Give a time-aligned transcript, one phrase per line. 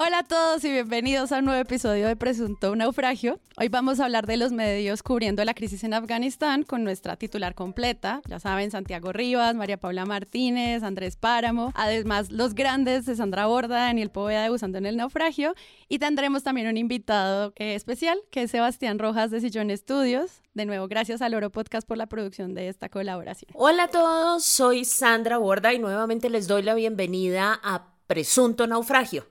[0.00, 3.40] Hola a todos y bienvenidos a un nuevo episodio de Presunto Naufragio.
[3.56, 7.56] Hoy vamos a hablar de los medios cubriendo la crisis en Afganistán con nuestra titular
[7.56, 8.22] completa.
[8.28, 13.86] Ya saben, Santiago Rivas, María Paula Martínez, Andrés Páramo, además los grandes de Sandra Borda,
[13.86, 15.56] Daniel Poveda de Busando en el Naufragio.
[15.88, 20.42] Y tendremos también un invitado eh, especial que es Sebastián Rojas de Sillón Estudios.
[20.54, 23.50] De nuevo, gracias al Oro Podcast por la producción de esta colaboración.
[23.52, 29.26] Hola a todos, soy Sandra Borda y nuevamente les doy la bienvenida a Presunto Naufragio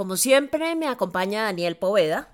[0.00, 2.32] como siempre, me acompaña Daniel Poveda.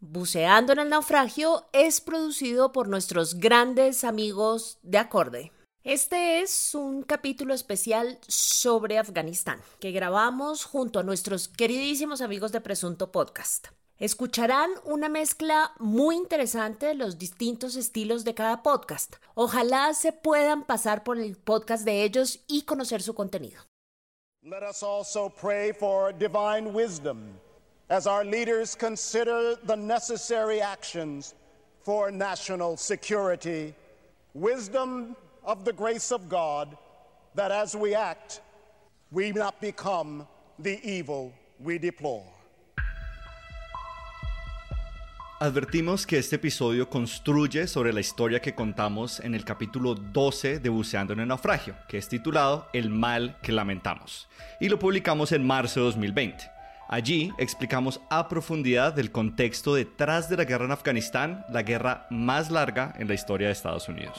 [0.00, 5.50] Buceando en el naufragio es producido por nuestros grandes amigos de Acorde.
[5.82, 12.60] Este es un capítulo especial sobre Afganistán que grabamos junto a nuestros queridísimos amigos de
[12.60, 13.68] Presunto Podcast.
[13.96, 19.16] Escucharán una mezcla muy interesante de los distintos estilos de cada podcast.
[19.34, 23.62] Ojalá se puedan pasar por el podcast de ellos y conocer su contenido.
[24.48, 27.30] Let us also pray for divine wisdom
[27.90, 31.34] as our leaders consider the necessary actions
[31.82, 33.74] for national security.
[34.34, 36.78] Wisdom of the grace of God,
[37.34, 38.40] that as we act,
[39.10, 40.28] we not become
[40.60, 42.35] the evil we deplore.
[45.38, 50.68] Advertimos que este episodio construye sobre la historia que contamos en el capítulo 12 de
[50.70, 54.28] Buceando en el Naufragio, que es titulado El mal que lamentamos,
[54.60, 56.50] y lo publicamos en marzo de 2020.
[56.88, 62.50] Allí explicamos a profundidad del contexto detrás de la guerra en Afganistán, la guerra más
[62.50, 64.18] larga en la historia de Estados Unidos.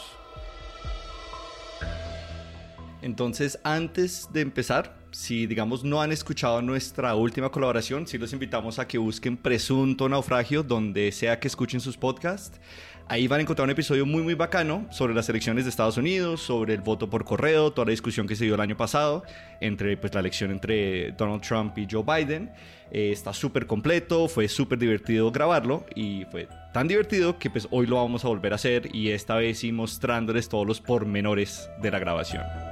[3.02, 8.78] Entonces, antes de empezar, si digamos no han escuchado nuestra última colaboración, sí los invitamos
[8.78, 12.60] a que busquen Presunto Naufragio donde sea que escuchen sus podcasts.
[13.08, 16.42] Ahí van a encontrar un episodio muy muy bacano sobre las elecciones de Estados Unidos,
[16.42, 19.24] sobre el voto por correo, toda la discusión que se dio el año pasado
[19.60, 22.52] entre pues la elección entre Donald Trump y Joe Biden.
[22.92, 27.88] Eh, está súper completo, fue súper divertido grabarlo y fue tan divertido que pues hoy
[27.88, 31.90] lo vamos a volver a hacer y esta vez sí mostrándoles todos los pormenores de
[31.90, 32.67] la grabación.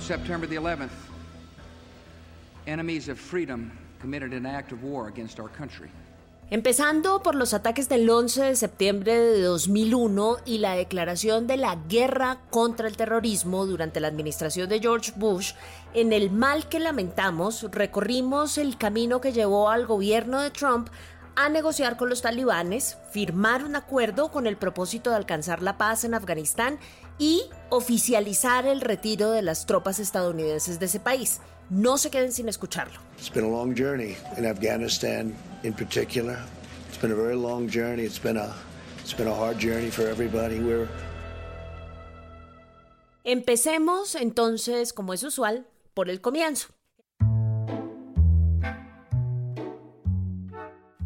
[0.00, 0.88] September the 11th,
[2.66, 5.90] enemies of freedom committed an act of war against our country.
[6.52, 11.76] Empezando por los ataques del 11 de septiembre de 2001 y la declaración de la
[11.88, 15.52] guerra contra el terrorismo durante la administración de George Bush,
[15.94, 20.88] en el mal que lamentamos recorrimos el camino que llevó al gobierno de Trump
[21.36, 26.02] a negociar con los talibanes, firmar un acuerdo con el propósito de alcanzar la paz
[26.02, 26.80] en Afganistán
[27.20, 31.40] y oficializar el retiro de las tropas estadounidenses de ese país.
[31.68, 32.98] No se queden sin escucharlo.
[33.18, 35.32] It's been a long journey in Afghanistan
[35.62, 36.38] in particular.
[36.88, 38.02] It's been a very long journey.
[38.02, 38.52] It's been a
[39.02, 40.58] it's been a hard journey for everybody.
[40.58, 40.88] We're
[43.22, 46.68] Empecemos entonces, como es usual, por el comienzo.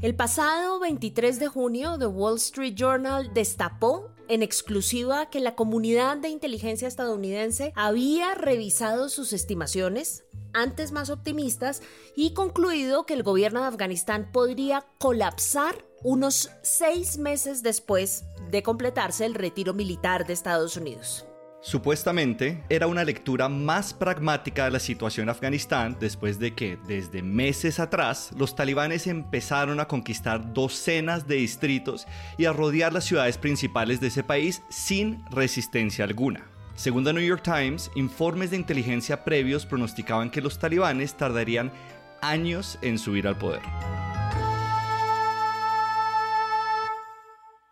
[0.01, 6.17] El pasado 23 de junio, The Wall Street Journal destapó en exclusiva que la comunidad
[6.17, 11.83] de inteligencia estadounidense había revisado sus estimaciones, antes más optimistas,
[12.17, 19.25] y concluido que el gobierno de Afganistán podría colapsar unos seis meses después de completarse
[19.25, 21.27] el retiro militar de Estados Unidos.
[21.67, 27.23] Supuestamente era una lectura más pragmática de la situación en Afganistán después de que, desde
[27.23, 33.39] meses atrás, los talibanes empezaron a conquistar docenas de distritos y a rodear las ciudades
[33.39, 36.47] principales de ese país sin resistencia alguna.
[36.75, 41.73] Según The New York Times, informes de inteligencia previos pronosticaban que los talibanes tardarían
[42.21, 43.63] años en subir al poder.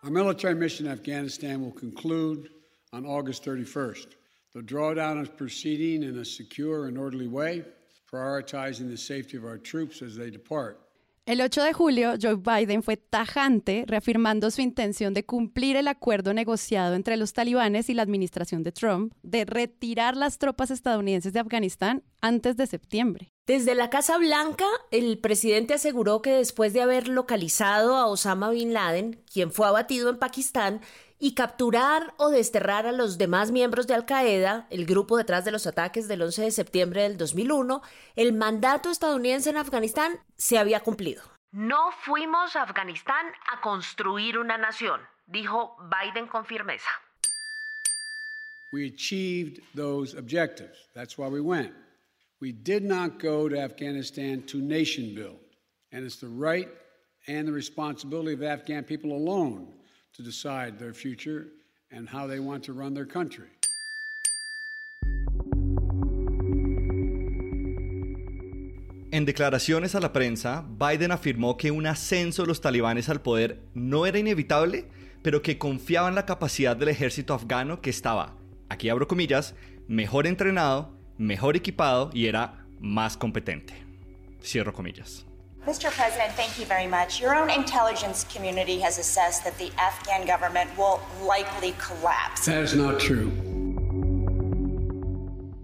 [0.02, 2.61] Our military mission in Afghanistan will conclude
[2.92, 4.06] on August 31st.
[4.54, 7.64] The drawdown is proceeding in a secure and orderly way,
[8.12, 10.78] prioritizing the safety of our troops as they depart.
[11.24, 16.34] El 8 de julio, Joe Biden fue tajante, reafirmando su intención de cumplir el acuerdo
[16.34, 21.38] negociado entre los talibanes y la administración de Trump de retirar las tropas estadounidenses de
[21.38, 23.32] Afganistán antes de septiembre.
[23.46, 28.72] Desde la Casa Blanca, el presidente aseguró que después de haber localizado a Osama Bin
[28.72, 30.80] Laden, quien fue abatido en Pakistán,
[31.22, 35.52] y capturar o desterrar a los demás miembros de Al Qaeda, el grupo detrás de
[35.52, 37.80] los ataques del 11 de septiembre del 2001,
[38.16, 41.22] el mandato estadounidense en Afganistán se había cumplido.
[41.52, 46.90] No fuimos a Afganistán a construir una nación, dijo Biden con firmeza.
[48.72, 50.88] We achieved those objectives.
[50.92, 51.72] That's why we went.
[52.40, 55.38] We did not go to Afghanistan to nation build.
[55.92, 56.68] And it's the right
[57.28, 59.72] and the responsibility of the Afghan people alone
[60.16, 61.48] to decide their future
[61.90, 63.48] and how they want to run their country.–
[69.12, 73.60] En declaraciones a la prensa, Biden afirmó que un ascenso de los talibanes al poder
[73.74, 74.86] no era inevitable,
[75.22, 78.38] pero que confiaba en la capacidad del ejército afgano que estaba,
[78.70, 79.54] aquí abro comillas,
[79.86, 83.74] mejor entrenado, mejor equipado y era más competente.
[84.42, 85.26] Cierro comillas.
[85.66, 85.92] Mr.
[85.92, 87.20] President, thank you very much.
[87.20, 92.46] Your own intelligence community has assessed that the Afghan government will likely collapse.
[92.46, 93.30] That is not true.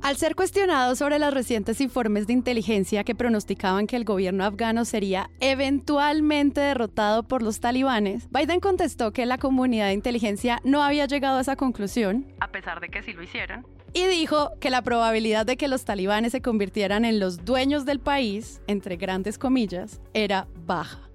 [0.01, 4.85] Al ser cuestionado sobre los recientes informes de inteligencia que pronosticaban que el gobierno afgano
[4.85, 11.07] sería eventualmente derrotado por los talibanes, Biden contestó que la comunidad de inteligencia no había
[11.07, 13.67] llegado a esa conclusión, a pesar de que sí lo hicieran,
[13.99, 18.01] y dijo que la probabilidad de que los talibanes se convirtieran en los dueños del
[18.01, 21.11] país, entre grandes comillas, era baja.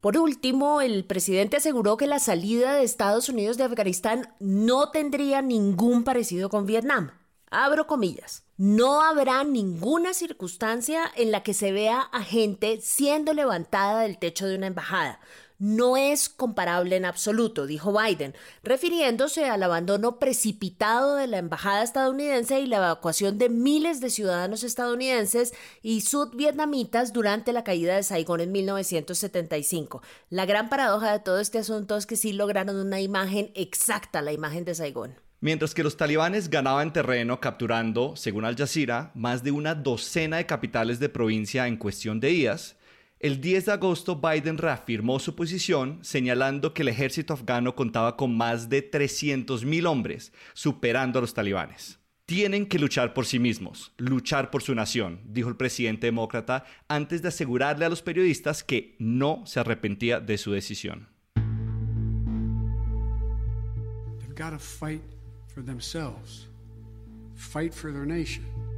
[0.00, 5.42] Por último, el presidente aseguró que la salida de Estados Unidos de Afganistán no tendría
[5.42, 7.10] ningún parecido con Vietnam
[7.50, 14.02] abro comillas, no habrá ninguna circunstancia en la que se vea a gente siendo levantada
[14.02, 15.20] del techo de una embajada.
[15.60, 22.60] No es comparable en absoluto, dijo Biden, refiriéndose al abandono precipitado de la embajada estadounidense
[22.60, 25.52] y la evacuación de miles de ciudadanos estadounidenses
[25.82, 30.02] y sudvietnamitas durante la caída de Saigón en 1975.
[30.30, 34.32] La gran paradoja de todo este asunto es que sí lograron una imagen exacta, la
[34.32, 35.16] imagen de Saigón.
[35.42, 40.46] Mientras que los talibanes ganaban terreno capturando, según Al Jazeera, más de una docena de
[40.46, 42.76] capitales de provincia en cuestión de días,
[43.20, 48.34] el 10 de agosto Biden reafirmó su posición señalando que el ejército afgano contaba con
[48.34, 51.98] más de 300.000 hombres, superando a los talibanes.
[52.24, 57.20] Tienen que luchar por sí mismos, luchar por su nación, dijo el presidente demócrata antes
[57.20, 61.08] de asegurarle a los periodistas que no se arrepentía de su decisión.
[67.34, 68.69] fight for their nation.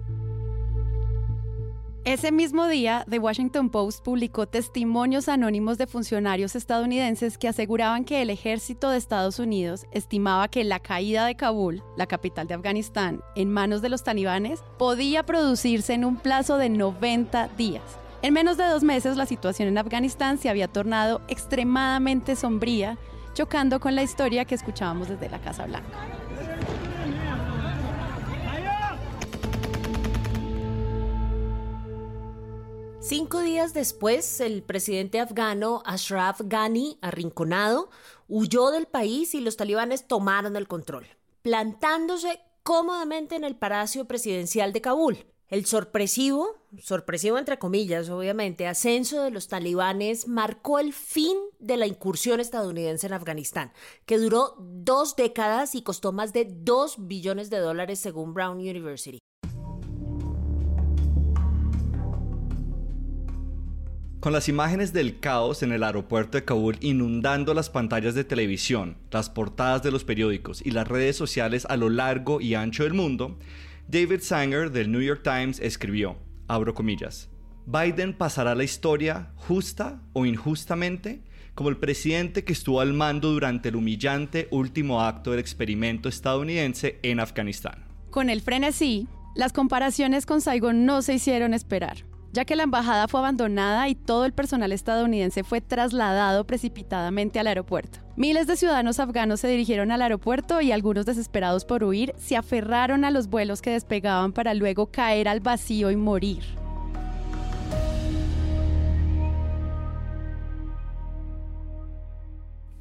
[2.04, 8.22] Ese mismo día, The Washington Post publicó testimonios anónimos de funcionarios estadounidenses que aseguraban que
[8.22, 13.22] el ejército de Estados Unidos estimaba que la caída de Kabul, la capital de Afganistán,
[13.36, 17.84] en manos de los talibanes, podía producirse en un plazo de 90 días.
[18.22, 22.98] En menos de dos meses, la situación en Afganistán se había tornado extremadamente sombría,
[23.32, 26.21] chocando con la historia que escuchábamos desde la Casa Blanca.
[33.14, 37.90] Cinco días después, el presidente afgano Ashraf Ghani, arrinconado,
[38.26, 41.06] huyó del país y los talibanes tomaron el control,
[41.42, 45.26] plantándose cómodamente en el palacio presidencial de Kabul.
[45.48, 51.86] El sorpresivo, sorpresivo entre comillas, obviamente, ascenso de los talibanes marcó el fin de la
[51.86, 53.74] incursión estadounidense en Afganistán,
[54.06, 59.18] que duró dos décadas y costó más de dos billones de dólares según Brown University.
[64.22, 68.96] Con las imágenes del caos en el aeropuerto de Kabul inundando las pantallas de televisión,
[69.10, 72.94] las portadas de los periódicos y las redes sociales a lo largo y ancho del
[72.94, 73.36] mundo,
[73.88, 77.30] David Sanger del New York Times escribió, abro comillas,
[77.66, 81.24] Biden pasará la historia justa o injustamente
[81.56, 87.00] como el presidente que estuvo al mando durante el humillante último acto del experimento estadounidense
[87.02, 87.86] en Afganistán.
[88.10, 93.08] Con el frenesí, las comparaciones con Saigon no se hicieron esperar ya que la embajada
[93.08, 98.00] fue abandonada y todo el personal estadounidense fue trasladado precipitadamente al aeropuerto.
[98.16, 103.04] Miles de ciudadanos afganos se dirigieron al aeropuerto y algunos desesperados por huir se aferraron
[103.04, 106.42] a los vuelos que despegaban para luego caer al vacío y morir.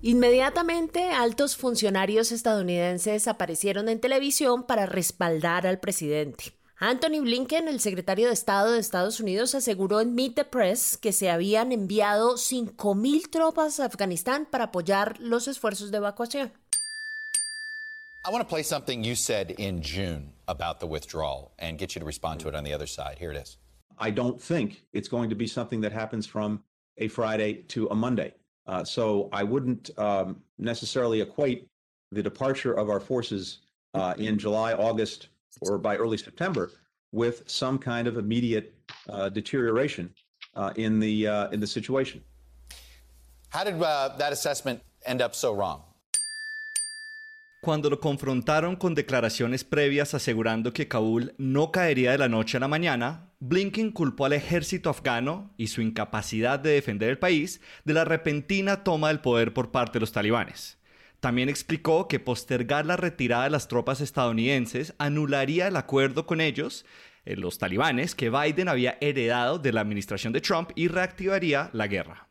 [0.03, 6.60] Inmediatamente, altos funcionarios estadounidenses aparecieron en televisión para respaldar al presidente.
[6.83, 11.11] Anthony Blinken, el secretario de Estado de Estados Unidos, aseguró en Meet the Press que
[11.11, 16.51] se habían enviado 5.000 tropas a Afganistán para apoyar los esfuerzos de evacuación.
[18.25, 21.99] I want to play something you said in June about the withdrawal and get you
[21.99, 23.19] to respond to it on the other side.
[23.19, 23.57] Here it is.
[23.99, 26.63] I don't think it's going to be something that happens from
[26.97, 28.33] a Friday to a Monday.
[28.65, 31.67] Uh, so I wouldn't um, necessarily equate
[32.11, 33.59] the departure of our forces
[33.93, 35.27] uh, in July, August,
[35.59, 36.71] or by early September
[37.11, 38.73] with some kind of immediate
[39.09, 40.13] uh, deterioration
[40.55, 42.21] uh, in the uh, in the situation.
[43.49, 45.83] How did uh, that assessment end up so wrong?
[47.63, 52.59] Cuando lo confrontaron con declaraciones previas asegurando que Kabul no caería de la noche a
[52.59, 57.93] la mañana, Blinken culpó al ejército afgano y su incapacidad de defender el país de
[57.93, 60.79] la repentina toma del poder por parte de los talibanes.
[61.21, 66.83] También explicó que postergar la retirada de las tropas estadounidenses anularía el acuerdo con ellos
[67.25, 71.85] eh, los talibanes, que Biden había heredado de la administración de Trump y reactivaría la
[71.85, 72.27] guerra.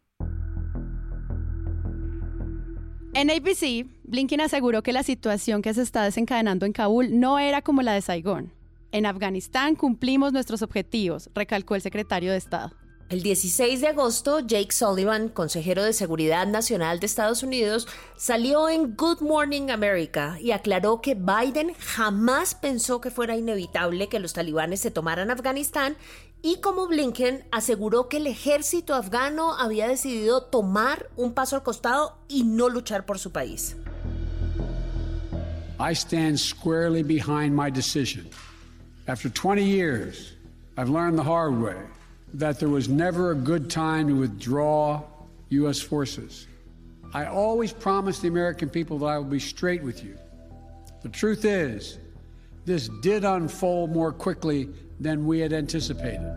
[3.15, 7.63] En ABC, Blinken aseguró que la situación que se está desencadenando en Kabul no era
[7.63, 8.53] como la de Saigón.
[8.91, 12.73] En Afganistán cumplimos nuestros objetivos, recalcó el secretario de Estado.
[13.11, 18.95] El 16 de agosto, Jake Sullivan, consejero de Seguridad Nacional de Estados Unidos, salió en
[18.95, 24.79] Good Morning America y aclaró que Biden jamás pensó que fuera inevitable que los talibanes
[24.79, 25.97] se tomaran Afganistán
[26.41, 32.17] y como Blinken aseguró que el ejército afgano había decidido tomar un paso al costado
[32.29, 33.75] y no luchar por su país.
[35.81, 38.31] I stand squarely behind my decision.
[39.09, 40.37] After 20 years,
[40.79, 41.75] I've learned the hard way
[42.35, 45.03] that there was never a good time to withdraw
[45.51, 45.81] U.S.
[45.81, 46.47] forces.
[47.13, 50.17] I always promised the American people that I would be straight with you.
[51.03, 51.99] The truth is,
[52.67, 54.69] this did unfold more quickly
[55.01, 56.35] than we had anticipated.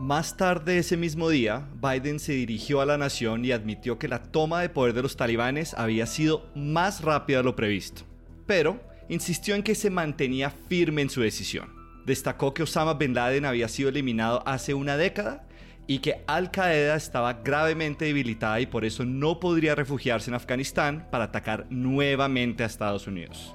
[0.00, 4.20] Más tarde ese mismo día, Biden se dirigió a la nación y admitió que la
[4.20, 8.02] toma de poder de los talibanes había sido más rápida de lo previsto,
[8.46, 11.81] pero insistió en que se mantenía firme en su decisión.
[12.06, 15.46] Destacó que Osama Bin Laden había sido eliminado hace una década
[15.86, 21.08] y que Al Qaeda estaba gravemente debilitada y por eso no podría refugiarse en Afganistán
[21.10, 23.54] para atacar nuevamente a Estados Unidos.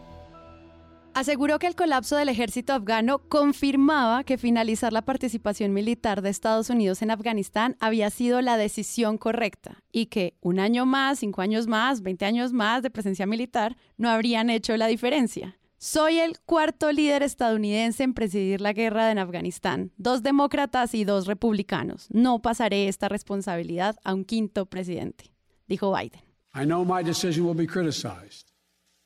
[1.18, 6.70] Aseguró que el colapso del ejército afgano confirmaba que finalizar la participación militar de Estados
[6.70, 11.66] Unidos en Afganistán había sido la decisión correcta y que un año más, cinco años
[11.66, 15.58] más, veinte años más de presencia militar no habrían hecho la diferencia.
[15.80, 21.28] Soy el cuarto líder estadounidense en presidir la guerra en Afganistán, dos demócratas y dos
[21.28, 22.08] republicanos.
[22.10, 25.32] No pasaré esta responsabilidad a un quinto presidente,
[25.68, 26.22] dijo Biden.
[26.56, 28.52] I know my decision will be criticized,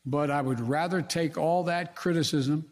[0.06, 2.64] but I would rather take all that criticism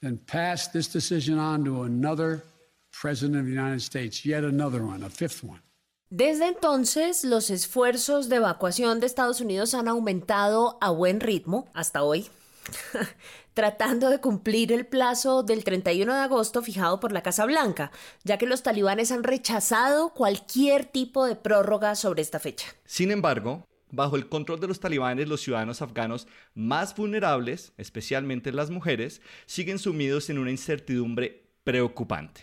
[0.00, 2.44] than pass this decision on to another
[2.92, 5.60] president of the United States, yet another one, a fifth one.
[6.08, 12.04] Desde entonces, los esfuerzos de evacuación de Estados Unidos han aumentado a buen ritmo hasta
[12.04, 12.28] hoy.
[13.54, 17.90] tratando de cumplir el plazo del 31 de agosto fijado por la Casa Blanca,
[18.24, 22.68] ya que los talibanes han rechazado cualquier tipo de prórroga sobre esta fecha.
[22.84, 28.70] Sin embargo, bajo el control de los talibanes, los ciudadanos afganos más vulnerables, especialmente las
[28.70, 32.42] mujeres, siguen sumidos en una incertidumbre preocupante.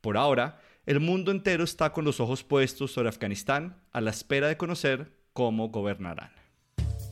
[0.00, 4.48] Por ahora, el mundo entero está con los ojos puestos sobre Afganistán a la espera
[4.48, 6.39] de conocer cómo gobernarán.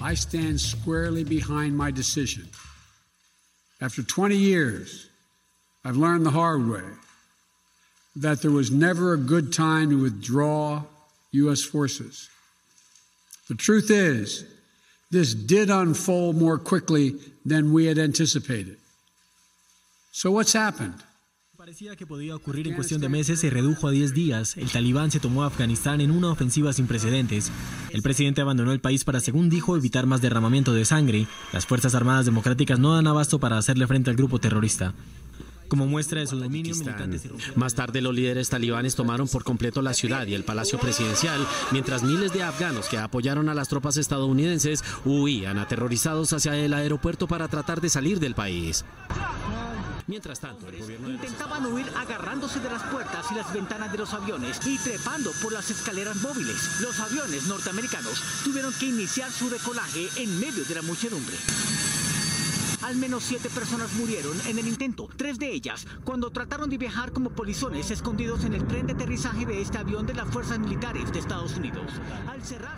[0.01, 2.49] I stand squarely behind my decision.
[3.81, 5.09] After 20 years,
[5.85, 6.83] I've learned the hard way
[8.17, 10.83] that there was never a good time to withdraw
[11.33, 11.63] U.S.
[11.63, 12.29] forces.
[13.49, 14.45] The truth is,
[15.11, 17.15] this did unfold more quickly
[17.45, 18.77] than we had anticipated.
[20.13, 21.03] So, what's happened?
[21.69, 24.57] Parecía que podía ocurrir en cuestión de meses, se redujo a 10 días.
[24.57, 27.53] El talibán se tomó a Afganistán en una ofensiva sin precedentes.
[27.91, 31.27] El presidente abandonó el país para, según dijo, evitar más derramamiento de sangre.
[31.53, 34.95] Las Fuerzas Armadas Democráticas no dan abasto para hacerle frente al grupo terrorista.
[35.69, 39.93] Como muestra de su dominio, militantes Más tarde, los líderes talibanes tomaron por completo la
[39.93, 44.83] ciudad y el palacio presidencial, mientras miles de afganos que apoyaron a las tropas estadounidenses
[45.05, 48.87] huían aterrorizados hacia el aeropuerto para tratar de salir del país.
[50.09, 54.15] Mientras tanto, el gobierno intentaban huir agarrándose de las puertas y las ventanas de los
[54.15, 56.81] aviones y trepando por las escaleras móviles.
[56.81, 61.37] Los aviones norteamericanos tuvieron que iniciar su decolaje en medio de la muchedumbre.
[62.83, 67.13] Al menos siete personas murieron en el intento, tres de ellas cuando trataron de viajar
[67.13, 71.13] como polizones escondidos en el tren de aterrizaje de este avión de las fuerzas militares
[71.13, 71.85] de Estados Unidos.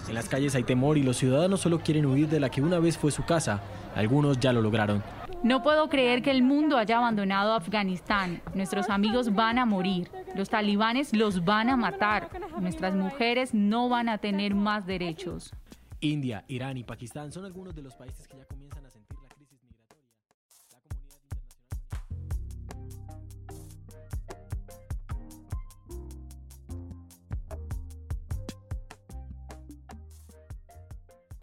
[0.08, 2.80] En las calles hay temor y los ciudadanos solo quieren huir de la que una
[2.80, 3.62] vez fue su casa.
[3.94, 5.19] Algunos ya lo lograron.
[5.42, 8.42] No puedo creer que el mundo haya abandonado Afganistán.
[8.54, 10.10] Nuestros amigos van a morir.
[10.34, 12.28] Los talibanes los van a matar.
[12.60, 15.54] Nuestras mujeres no van a tener más derechos.
[16.00, 18.69] India, Irán y Pakistán son algunos de los países que ya comienzan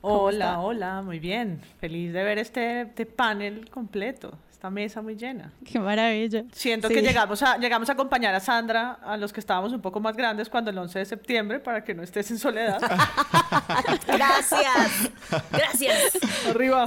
[0.10, 1.60] Hola, hola, muy bien.
[1.82, 5.54] Feliz de ver este, este panel completo esta mesa muy llena.
[5.64, 6.44] Qué maravilla.
[6.52, 6.96] Siento Sí.
[6.96, 10.18] que llegamos a, llegamos a acompañar a Sandra, a los que estábamos un poco más
[10.18, 12.80] grandes cuando el 11 de septiembre, para que no estés en soledad.
[14.08, 15.12] Gracias.
[15.52, 16.18] Gracias.
[16.50, 16.86] Arriba.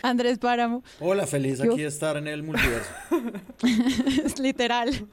[0.00, 0.82] Andrés Páramo.
[0.98, 2.90] Hola, feliz aquí de estar en el multiverso.
[4.24, 5.06] es literal.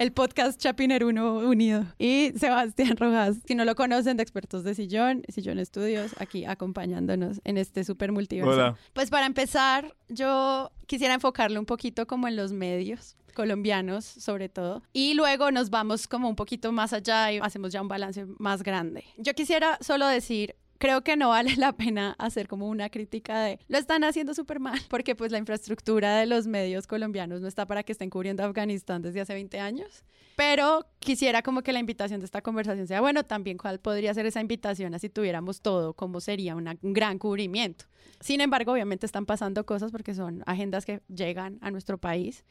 [0.00, 1.84] El podcast Chapiner 1 unido.
[1.98, 7.40] Y Sebastián Rojas, si no lo conocen, de expertos de Sillón, Sillón Estudios, aquí acompañándonos
[7.44, 8.50] en este super multiverso.
[8.52, 8.76] Hola.
[8.92, 14.82] Pues para empezar, yo quisiera enfocarle un poquito como en los medios colombianos sobre todo.
[14.92, 18.62] Y luego nos vamos como un poquito más allá y hacemos ya un balance más
[18.62, 19.04] grande.
[19.16, 23.60] Yo quisiera solo decir creo que no vale la pena hacer como una crítica de
[23.68, 27.66] lo están haciendo súper mal, porque pues la infraestructura de los medios colombianos no está
[27.66, 30.04] para que estén cubriendo Afganistán desde hace 20 años.
[30.36, 34.24] Pero quisiera como que la invitación de esta conversación sea, bueno, también cuál podría ser
[34.24, 37.84] esa invitación así tuviéramos todo, cómo sería un gran cubrimiento.
[38.20, 42.44] Sin embargo, obviamente están pasando cosas porque son agendas que llegan a nuestro país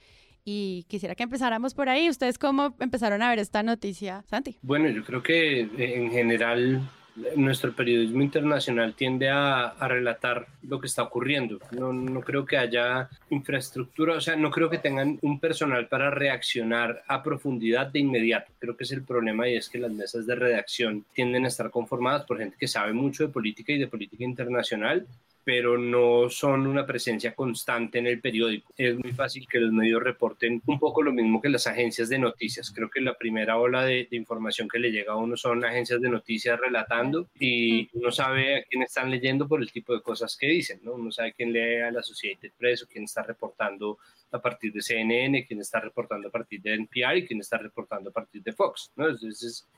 [0.46, 2.10] y quisiera que empezáramos por ahí.
[2.10, 4.60] ¿Ustedes cómo empezaron a ver esta noticia, Santi?
[4.62, 6.90] Bueno, yo creo que eh, en general
[7.36, 11.60] nuestro periodismo internacional tiende a, relatar lo que está ocurriendo.
[11.72, 16.12] No, no, creo que haya infraestructura, o sea, no creo que tengan un personal para
[16.12, 18.52] reaccionar a profundidad de inmediato.
[18.60, 21.72] Creo que es el problema y es que las mesas de redacción tienden a estar
[21.72, 25.08] conformadas por gente que sabe mucho de política y de política internacional
[25.44, 28.74] pero no son una presencia constante en el periódico.
[28.78, 32.20] Es muy fácil que los medios reporten un poco lo mismo que las agencias de
[32.20, 32.72] noticias.
[32.72, 36.10] Creo que la primera ola de, información que le llega a uno son agencias de
[36.10, 40.48] noticias relatando y uno sabe a quién están leyendo por el tipo de cosas que
[40.48, 40.94] dicen, ¿no?
[40.94, 43.98] Uno sabe quién lee a la Associated Press o quién está reportando
[44.32, 48.10] a partir de CNN, quién está reportando a partir de NPR y quién está reportando
[48.10, 48.92] a partir de Fox.
[48.96, 49.10] ¿no?
[49.10, 49.28] Ese,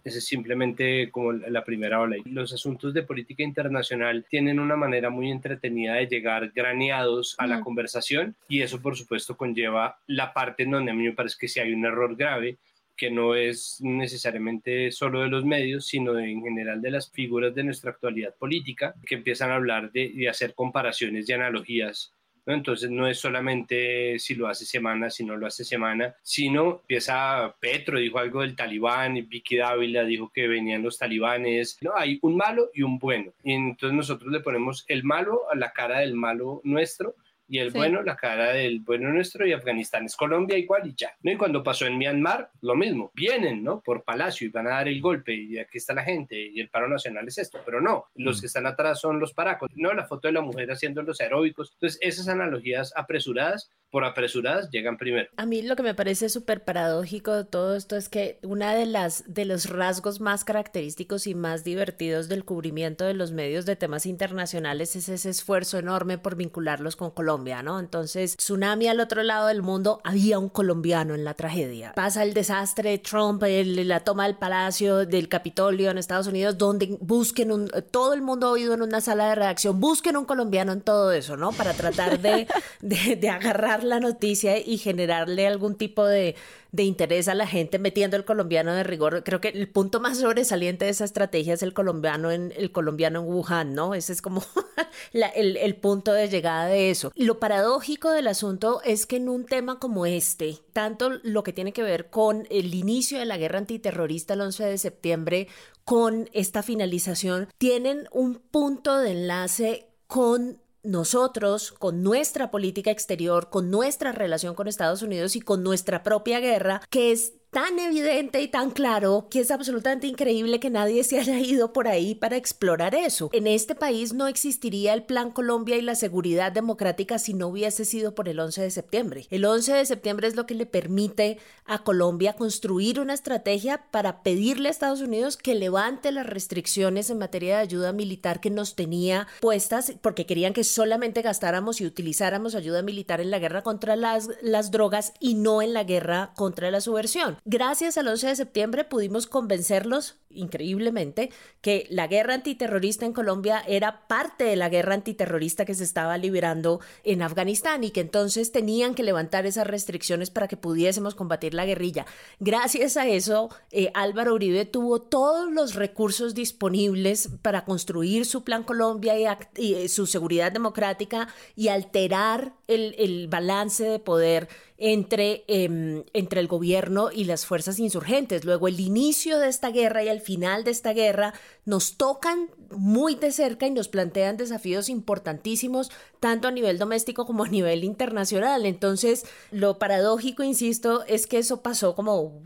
[0.04, 2.18] es, simplemente como la primera ola.
[2.18, 7.48] Y los asuntos de política internacional tienen una manera muy entretenida de llegar graneados a
[7.48, 11.38] la conversación y eso por supuesto conlleva la parte en donde a mí me parece
[11.40, 12.58] que si hay un error grave
[13.02, 17.64] que no es necesariamente solo de los medios, sino en general de las figuras de
[17.64, 22.14] nuestra actualidad política, que empiezan a hablar de, de hacer comparaciones y analogías
[22.46, 27.56] entonces no es solamente si lo hace semana, si no lo hace semana, sino empieza
[27.60, 32.20] Petro, dijo algo del talibán, y Vicky Dávila dijo que venían los talibanes, no, hay
[32.22, 33.34] un malo y un bueno.
[33.44, 37.16] Y entonces nosotros le ponemos el malo a la cara del malo nuestro
[37.52, 41.14] y el bueno, la cara del bueno nuestro y Afganistán es Colombia igual y ya.
[41.22, 41.34] ¿no?
[41.34, 43.82] Y cuando pasó en Myanmar, lo mismo, vienen, ¿no?
[43.82, 46.70] Por Palacio y van a dar el golpe y aquí está la gente y el
[46.70, 48.40] paro nacional es esto, pero no, los mm.
[48.40, 51.74] que están atrás son los paracos, no, la foto de la mujer haciendo los aeróbicos.
[51.74, 55.30] Entonces, esas analogías apresuradas por apresuradas llegan primero.
[55.36, 58.86] A mí lo que me parece súper paradójico de todo esto es que una de
[58.86, 63.76] las de los rasgos más característicos y más divertidos del cubrimiento de los medios de
[63.76, 67.80] temas internacionales es ese esfuerzo enorme por vincularlos con Colombia, ¿no?
[67.80, 71.94] Entonces, tsunami al otro lado del mundo, había un colombiano en la tragedia.
[71.96, 76.98] Pasa el desastre de Trump, la toma del Palacio del Capitolio en Estados Unidos, donde
[77.02, 80.72] busquen un todo el mundo ha oído en una sala de redacción, busquen un colombiano
[80.72, 81.52] en todo eso, ¿no?
[81.52, 82.48] Para tratar de,
[82.82, 86.36] de, de agarrar la noticia y generarle algún tipo de,
[86.72, 89.24] de interés a la gente metiendo el colombiano de rigor.
[89.24, 93.20] Creo que el punto más sobresaliente de esa estrategia es el colombiano en, el colombiano
[93.20, 93.94] en Wuhan, ¿no?
[93.94, 94.44] Ese es como
[95.14, 97.12] el, el punto de llegada de eso.
[97.16, 101.74] Lo paradójico del asunto es que en un tema como este, tanto lo que tiene
[101.74, 105.48] que ver con el inicio de la guerra antiterrorista el 11 de septiembre,
[105.84, 113.70] con esta finalización, tienen un punto de enlace con nosotros, con nuestra política exterior, con
[113.70, 118.48] nuestra relación con Estados Unidos y con nuestra propia guerra, que es tan evidente y
[118.48, 122.96] tan claro que es absolutamente increíble que nadie se haya ido por ahí para explorar
[122.96, 123.30] eso.
[123.34, 127.84] En este país no existiría el Plan Colombia y la seguridad democrática si no hubiese
[127.84, 129.28] sido por el 11 de septiembre.
[129.30, 134.24] El 11 de septiembre es lo que le permite a Colombia construir una estrategia para
[134.24, 138.76] pedirle a Estados Unidos que levante las restricciones en materia de ayuda militar que nos
[138.76, 143.98] tenía puestas porque querían que solamente gastáramos y utilizáramos ayuda militar en la guerra contra
[143.98, 147.41] las, las drogas y no en la guerra contra la subversión.
[147.44, 154.08] Gracias al 11 de septiembre pudimos convencerlos, increíblemente, que la guerra antiterrorista en Colombia era
[154.08, 158.94] parte de la guerra antiterrorista que se estaba liberando en Afganistán y que entonces tenían
[158.94, 162.06] que levantar esas restricciones para que pudiésemos combatir la guerrilla.
[162.40, 168.64] Gracias a eso, eh, Álvaro Uribe tuvo todos los recursos disponibles para construir su plan
[168.64, 174.48] Colombia y, eh, su seguridad democrática y alterar el, el balance de poder
[174.84, 178.44] entre, em, entre el gobierno y las fuerzas insurgentes.
[178.46, 183.14] Luego, el inicio de esta guerra y el final de esta guerra nos tocan muy
[183.14, 188.66] de cerca y nos plantean desafíos importantísimos, tanto a nivel doméstico como a nivel internacional.
[188.66, 192.42] Entonces, lo paradójico, insisto, es que eso pasó como,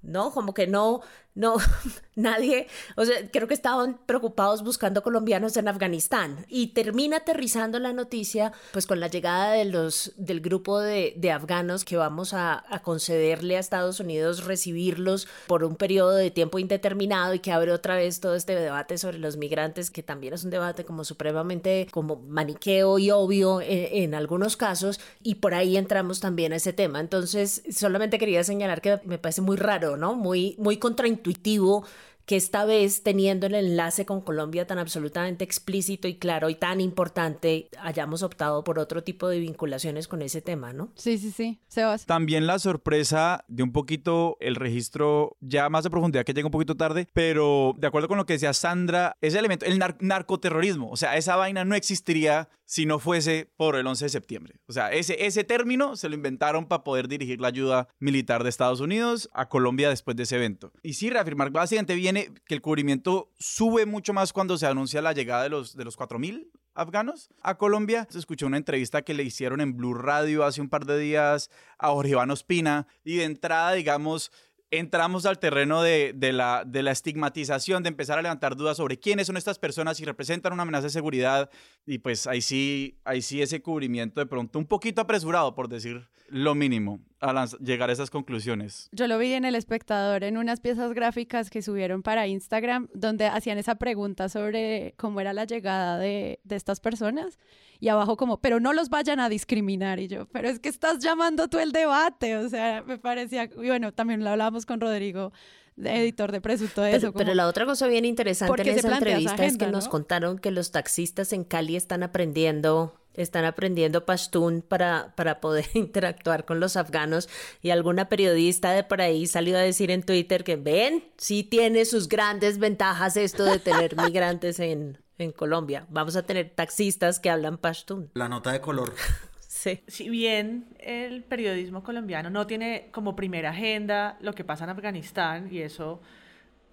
[0.00, 0.32] ¿no?
[0.32, 1.02] Como que no,
[1.36, 1.56] no,
[2.16, 7.92] nadie, o sea, creo que estaban preocupados buscando colombianos en Afganistán y termina aterrizando la
[7.92, 12.64] noticia pues con la llegada de los, del grupo de, de afganos que vamos a,
[12.74, 17.70] a, concederle a Estados Unidos recibirlos por un periodo de tiempo indeterminado y que abre
[17.70, 21.86] otra vez todo este debate sobre los migrantes que también es un debate como supremamente
[21.90, 27.00] como maniqueo y obvio en, algunos casos y por ahí entramos también a ese tema.
[27.00, 30.14] Entonces, solamente quería señalar que me parece muy raro, ¿no?
[30.14, 31.84] Muy, muy contraintuitivo intuitivo
[32.26, 36.80] que esta vez teniendo el enlace con Colombia tan absolutamente explícito y claro y tan
[36.80, 40.90] importante, hayamos optado por otro tipo de vinculaciones con ese tema, ¿no?
[40.96, 41.60] Sí, sí, sí.
[41.68, 42.04] Sebas.
[42.04, 46.52] También la sorpresa de un poquito el registro ya más de profundidad que llega un
[46.52, 50.90] poquito tarde, pero de acuerdo con lo que decía Sandra, ese elemento, el nar narcoterrorismo,
[50.90, 54.60] o sea, esa vaina no existiría si no fuese por el 11 de septiembre.
[54.66, 58.50] O sea, ese, ese término se lo inventaron para poder dirigir la ayuda militar de
[58.50, 60.72] Estados Unidos a Colombia después de ese evento.
[60.82, 65.42] Y sí, reafirmar básicamente que el cubrimiento sube mucho más cuando se anuncia la llegada
[65.42, 68.06] de los, de los 4.000 afganos a Colombia.
[68.10, 71.50] Se escuchó una entrevista que le hicieron en Blue Radio hace un par de días
[71.78, 74.30] a Jorge Iván Ospina y de entrada, digamos,
[74.70, 78.98] entramos al terreno de, de, la, de la estigmatización, de empezar a levantar dudas sobre
[78.98, 81.50] quiénes son estas personas y representan una amenaza de seguridad.
[81.86, 86.08] Y pues ahí sí, ahí sí ese cubrimiento de pronto un poquito apresurado, por decir
[86.28, 88.88] lo mínimo, a llegar a esas conclusiones.
[88.92, 93.26] Yo lo vi en El Espectador en unas piezas gráficas que subieron para Instagram, donde
[93.26, 97.38] hacían esa pregunta sobre cómo era la llegada de, de estas personas
[97.80, 100.00] y abajo como, pero no los vayan a discriminar.
[100.00, 102.36] Y yo, pero es que estás llamando tú el debate.
[102.36, 105.32] O sea, me parecía, y bueno, también lo hablábamos con Rodrigo,
[105.76, 107.12] editor de Presunto de pero, eso.
[107.12, 109.72] Como, pero la otra cosa bien interesante en esa entrevista esa agenda, es que ¿no?
[109.72, 115.66] nos contaron que los taxistas en Cali están aprendiendo están aprendiendo pastún para, para poder
[115.74, 117.28] interactuar con los afganos
[117.62, 121.84] y alguna periodista de por ahí salió a decir en Twitter que ven, sí tiene
[121.84, 125.86] sus grandes ventajas esto de tener migrantes en, en Colombia.
[125.90, 128.10] Vamos a tener taxistas que hablan pastún.
[128.14, 128.94] La nota de color.
[129.48, 129.80] sí.
[129.86, 135.48] Si bien el periodismo colombiano no tiene como primera agenda lo que pasa en Afganistán
[135.50, 136.00] y eso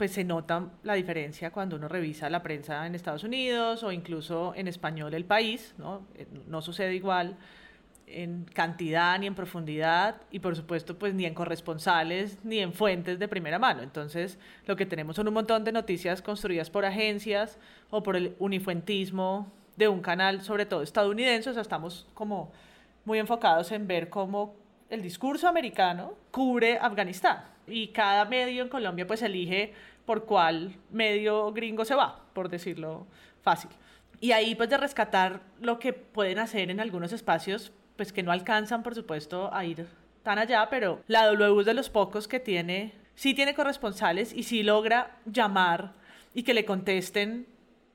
[0.04, 4.52] pues se nota la diferencia cuando uno revisa la prensa en Estados Unidos o incluso
[4.54, 6.06] en español el país, ¿no?
[6.46, 7.38] No sucede igual
[8.06, 13.18] en cantidad ni en profundidad y por supuesto pues ni en corresponsales ni en fuentes
[13.18, 13.82] de primera mano.
[13.82, 17.58] Entonces lo que tenemos son un montón de noticias construidas por agencias
[17.90, 22.52] o por el unifuentismo de un canal sobre todo estadounidense, o sea, estamos como
[23.06, 24.54] muy enfocados en ver cómo
[24.90, 29.74] el discurso americano cubre Afganistán y cada medio en Colombia pues elige
[30.06, 33.08] por cuál medio gringo se va, por decirlo
[33.42, 33.72] fácil.
[34.20, 38.32] Y ahí pues de rescatar lo que pueden hacer en algunos espacios pues que no
[38.32, 39.88] alcanzan por supuesto a ir
[40.24, 44.44] tan allá, pero la W es de los pocos que tiene, sí tiene corresponsales y
[44.44, 45.94] sí logra llamar
[46.34, 47.46] y que le contesten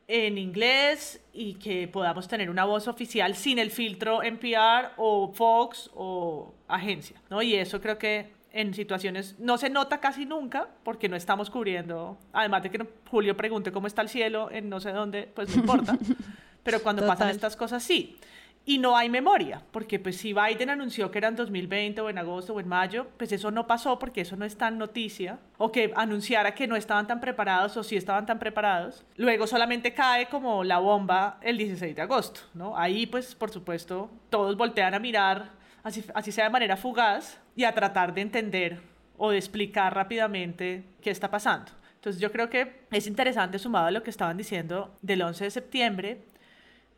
[0.07, 5.91] en inglés y que podamos tener una voz oficial sin el filtro NPR o Fox
[5.95, 7.43] o agencia, ¿no?
[7.43, 12.19] Y eso creo que en situaciones no se nota casi nunca porque no estamos cubriendo,
[12.33, 15.61] además de que Julio pregunte cómo está el cielo en no sé dónde, pues no
[15.63, 15.97] importa,
[16.63, 17.17] pero cuando Total.
[17.17, 18.17] pasan estas cosas sí.
[18.65, 22.19] Y no hay memoria, porque pues si Biden anunció que era en 2020 o en
[22.19, 25.73] agosto o en mayo, pues eso no pasó porque eso no está en noticia, o
[25.73, 30.27] que anunciara que no estaban tan preparados o sí estaban tan preparados, luego solamente cae
[30.27, 32.77] como la bomba el 16 de agosto, ¿no?
[32.77, 35.58] Ahí pues por supuesto todos voltean a mirar
[35.89, 38.81] Así, sea de manera fugaz, y a tratar de entender
[39.17, 41.73] o de explicar rápidamente qué está pasando.
[41.95, 45.51] Entonces yo creo que es interesante, sumado a lo que estaban diciendo del 11 de
[45.51, 46.23] septiembre,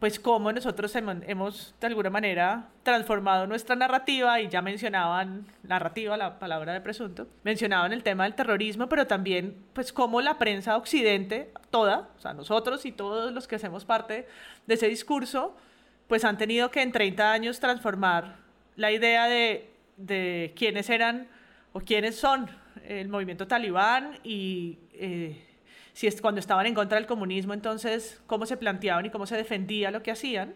[0.01, 6.39] pues cómo nosotros hemos de alguna manera transformado nuestra narrativa, y ya mencionaban narrativa, la
[6.39, 11.53] palabra de presunto, mencionaban el tema del terrorismo, pero también pues cómo la prensa occidente,
[11.71, 14.27] toda, o sea, nosotros y todos los que hacemos parte
[14.67, 15.57] de ese discurso,
[16.09, 18.50] pues han tenido que en 30 años transformar
[18.81, 21.29] la idea de, de quiénes eran
[21.75, 22.49] o quiénes son
[22.89, 25.47] el movimiento talibán y eh,
[25.93, 29.37] si es cuando estaban en contra del comunismo, entonces cómo se planteaban y cómo se
[29.37, 30.55] defendía lo que hacían.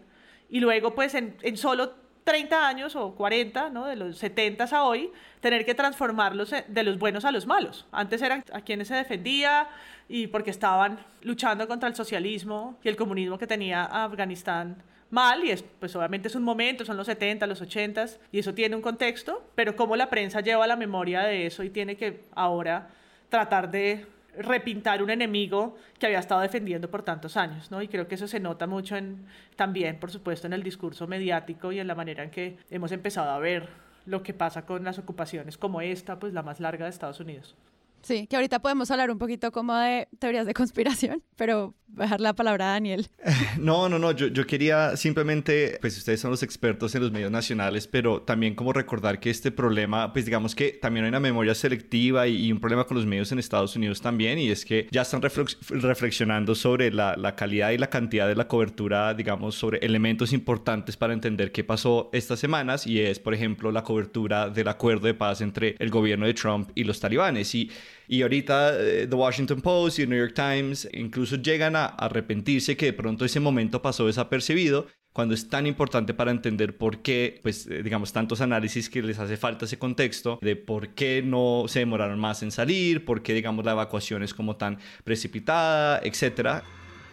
[0.49, 3.85] Y luego, pues en, en solo 30 años o 40, ¿no?
[3.85, 7.85] de los 70 a hoy, tener que transformarlos de los buenos a los malos.
[7.91, 9.69] Antes eran a quienes se defendía
[10.09, 14.81] y porque estaban luchando contra el socialismo y el comunismo que tenía Afganistán
[15.15, 18.53] mal y es, pues obviamente es un momento, son los 70, los 80 y eso
[18.53, 22.21] tiene un contexto, pero cómo la prensa lleva la memoria de eso y tiene que
[22.35, 22.89] ahora
[23.29, 24.05] tratar de
[24.37, 27.81] repintar un enemigo que había estado defendiendo por tantos años, ¿no?
[27.81, 29.25] Y creo que eso se nota mucho en,
[29.55, 33.31] también, por supuesto, en el discurso mediático y en la manera en que hemos empezado
[33.31, 33.69] a ver
[34.05, 37.55] lo que pasa con las ocupaciones como esta, pues la más larga de Estados Unidos.
[38.05, 42.33] Sí, que ahorita podemos hablar un poquito como de teorías de conspiración, pero dejar la
[42.33, 43.07] palabra a Daniel.
[43.57, 47.31] No, no, no, yo, yo quería simplemente, pues ustedes son los expertos en los medios
[47.31, 51.55] nacionales, pero también como recordar que este problema, pues digamos que también hay una memoria
[51.55, 55.01] selectiva y, un problema con los medios en Estados Unidos también, y es que ya
[55.01, 60.33] están reflexionando sobre la, la calidad y la cantidad de la cobertura, digamos, sobre elementos
[60.33, 65.07] importantes para entender qué pasó estas semanas, y es, por ejemplo, la cobertura del acuerdo
[65.07, 67.55] de paz entre el gobierno de Trump y los talibanes.
[67.55, 67.71] Y
[68.07, 72.87] y ahorita eh, The Washington Post y New York Times incluso llegan a arrepentirse que
[72.87, 77.67] de pronto ese momento pasó desapercibido cuando es tan importante para entender por qué, pues
[77.67, 81.79] eh, digamos, tantos análisis que les hace falta ese contexto de por qué no se
[81.79, 86.63] demoraron más en salir, por qué, digamos, la evacuación es como tan precipitada, etcétera.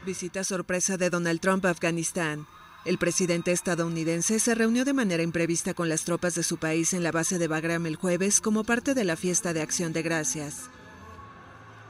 [0.05, 2.45] Visita sorpresa de Donald Trump a Afganistán.
[2.85, 7.05] El presidente estadounidense se reunió de manera imprevista con las tropas de su país en
[7.05, 10.69] la base de Bagram el jueves como parte de la fiesta de acción de gracias.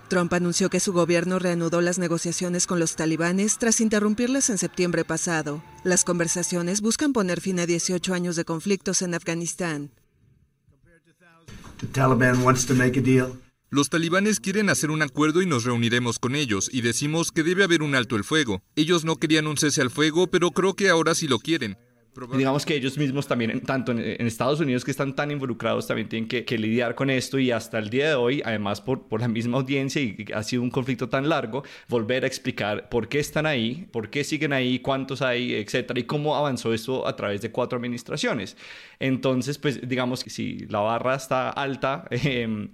[0.09, 5.07] Trump anunció que su gobierno reanudó las negociaciones con los talibanes tras interrumpirlas en septiembre
[5.07, 5.62] pasado.
[5.85, 9.90] Las conversaciones buscan poner fin a 18 años de conflictos en Afganistán.
[13.72, 17.64] Los talibanes quieren hacer un acuerdo y nos reuniremos con ellos y decimos que debe
[17.64, 18.61] haber un alto el fuego.
[18.76, 21.78] Ellos no querían un cese al fuego, pero creo que ahora sí lo quieren.
[22.37, 26.28] Digamos que ellos mismos también, tanto en, Estados Unidos que están tan involucrados, también tienen
[26.28, 30.02] que, lidiar con esto y hasta el día de hoy, además por, la misma audiencia
[30.02, 34.11] y ha sido un conflicto tan largo, volver a explicar por qué están ahí, por
[34.11, 38.54] qué siguen ahí, cuántos hay, etcétera, y cómo avanzó esto a través de cuatro administraciones.
[39.00, 42.68] Entonces, pues digamos que si la barra está alta, eh,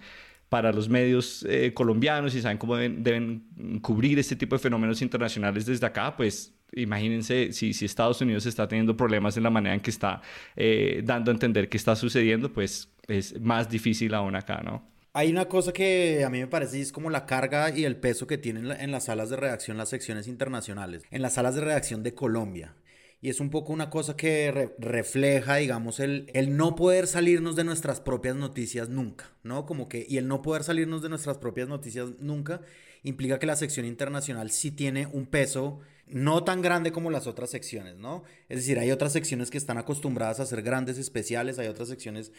[0.48, 5.66] para los medios eh, colombianos y saben cómo deben, cubrir este tipo de fenómenos internacionales
[5.66, 9.90] desde acá, pues imagínense si, Estados Unidos está teniendo problemas en la manera en que
[9.90, 10.22] está
[10.56, 14.82] eh, dando a entender qué está sucediendo, pues es más difícil aún acá, ¿no?
[15.14, 18.26] Hay una cosa que a mí me parece es como la carga y el peso
[18.26, 22.02] que tienen en las salas de redacción las secciones internacionales, en las salas de redacción
[22.02, 22.74] de Colombia
[23.20, 27.64] y es un poco una cosa que refleja, digamos, el, el no poder salirnos de
[27.64, 29.66] nuestras propias noticias nunca, ¿no?
[29.66, 32.60] Como que, y el no poder salirnos de nuestras propias noticias nunca
[33.02, 37.50] implica que la sección internacional sí tiene un peso no tan grande como las otras
[37.50, 38.22] secciones, ¿no?
[38.48, 42.32] Es decir, hay otras secciones que están acostumbradas a hacer grandes especiales, hay otras secciones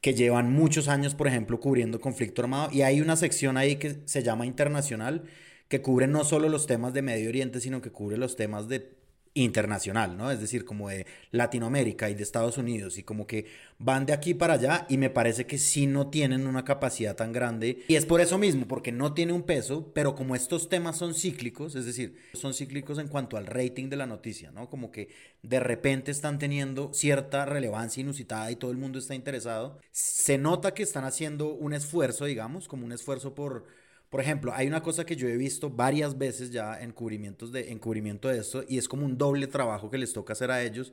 [0.00, 4.00] que llevan muchos años, por ejemplo, cubriendo conflicto armado, y hay una sección ahí que
[4.06, 5.24] se llama internacional,
[5.68, 8.99] que cubre no solo los temas de Medio Oriente, sino que cubre los temas de
[9.34, 10.30] internacional, ¿no?
[10.30, 13.46] Es decir, como de Latinoamérica y de Estados Unidos y como que
[13.78, 17.32] van de aquí para allá y me parece que sí no tienen una capacidad tan
[17.32, 20.98] grande y es por eso mismo, porque no tiene un peso, pero como estos temas
[20.98, 24.68] son cíclicos, es decir, son cíclicos en cuanto al rating de la noticia, ¿no?
[24.68, 25.08] Como que
[25.42, 30.74] de repente están teniendo cierta relevancia inusitada y todo el mundo está interesado, se nota
[30.74, 33.66] que están haciendo un esfuerzo, digamos, como un esfuerzo por
[34.10, 37.70] por ejemplo, hay una cosa que yo he visto varias veces ya en cubrimientos de,
[37.72, 40.92] encubrimiento de esto y es como un doble trabajo que les toca hacer a ellos,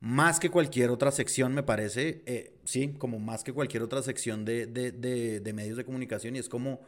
[0.00, 4.44] más que cualquier otra sección, me parece, eh, sí, como más que cualquier otra sección
[4.44, 4.92] de, de,
[5.40, 6.80] de medios de comunicación y es como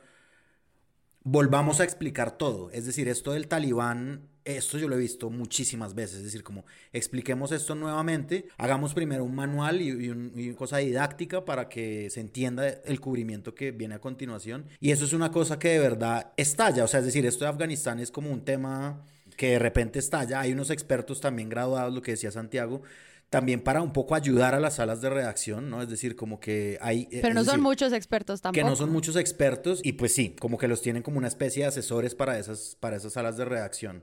[1.31, 2.71] volvamos a explicar todo.
[2.71, 6.19] Es decir, esto del talibán, esto yo lo he visto muchísimas veces.
[6.19, 11.69] Es decir, como expliquemos esto nuevamente, hagamos primero un manual y, una cosa didáctica para
[11.69, 14.67] que se entienda el cubrimiento que viene a continuación.
[14.81, 16.85] Y eso es una cosa que de verdad estalla.
[16.85, 19.05] O sea, es decir, esto de Afganistán es como un tema
[19.37, 20.41] que de repente estalla.
[20.41, 22.83] Hay unos expertos también graduados, lo que decía Santiago,
[23.31, 25.83] también para un poco ayudar a las salas de redacción, ¿no?
[25.83, 27.09] Es decir, como que hay...
[27.11, 28.65] Eh, Pero no son muchos expertos tampoco.
[28.65, 31.63] Que no son muchos expertos y pues sí, como que los tienen como una especie
[31.63, 34.03] de asesores para esas, para esas salas de redacción.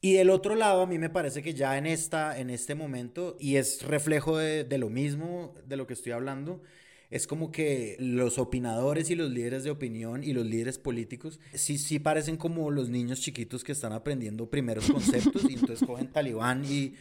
[0.00, 3.36] Y del otro lado, a mí me parece que ya en, esta, en este momento,
[3.38, 6.62] y es reflejo de, de lo mismo de lo que estoy hablando,
[7.10, 11.76] es como que los opinadores y los líderes de opinión y los líderes políticos sí,
[11.76, 16.64] sí parecen como los niños chiquitos que están aprendiendo primeros conceptos y entonces cogen talibán
[16.64, 16.94] y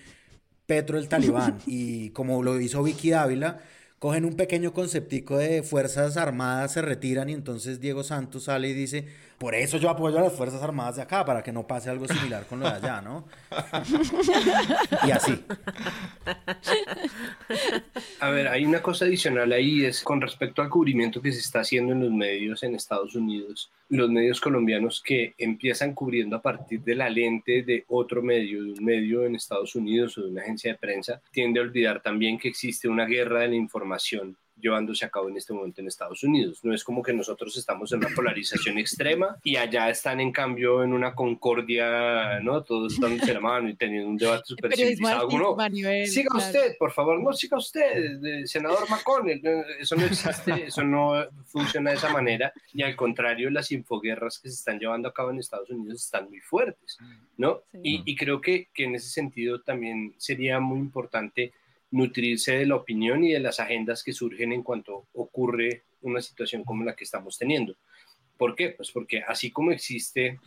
[0.65, 1.59] Petro el talibán.
[1.65, 3.59] Y como lo hizo Vicky Dávila,
[3.97, 8.73] cogen un pequeño conceptico de Fuerzas Armadas, se retiran y entonces Diego Santos sale y
[8.73, 9.07] dice,
[9.39, 12.05] por eso yo apoyo a las Fuerzas Armadas de acá, para que no pase algo
[12.07, 13.25] similar con lo de allá, ¿no?
[15.07, 15.33] y así.
[18.19, 21.61] A ver, hay una cosa adicional ahí, es con respecto al cubrimiento que se está
[21.61, 26.81] haciendo en los medios en Estados Unidos, los medios colombianos que empiezan cubriendo a partir
[26.81, 30.41] de la lente de otro medio, de un medio en Estados Unidos o de una
[30.41, 35.05] agencia de prensa, tiende a olvidar también que existe una guerra de la información llevándose
[35.05, 36.63] a cabo en este momento en Estados Unidos.
[36.63, 40.83] No es como que nosotros estamos en una polarización extrema y allá están en cambio
[40.83, 42.63] en una concordia, ¿no?
[42.63, 45.29] Todos están de la mano y teniendo un debate súper civilizado.
[45.29, 45.55] No,
[46.05, 49.41] siga usted, por favor, no siga usted, senador McConnell.
[49.79, 54.49] Eso no existe, eso no funciona de esa manera y al contrario, las infoguerras que
[54.49, 56.97] se están llevando a cabo en Estados Unidos están muy fuertes,
[57.37, 57.61] ¿no?
[57.83, 61.53] Y, y, creo que, que en ese sentido también sería muy importante
[61.91, 66.63] nutrirse de la opinión y de las agendas que surgen en cuanto ocurre una situación
[66.63, 67.75] como la que estamos teniendo.
[68.37, 68.69] ¿Por qué?
[68.69, 70.39] Pues porque así como existe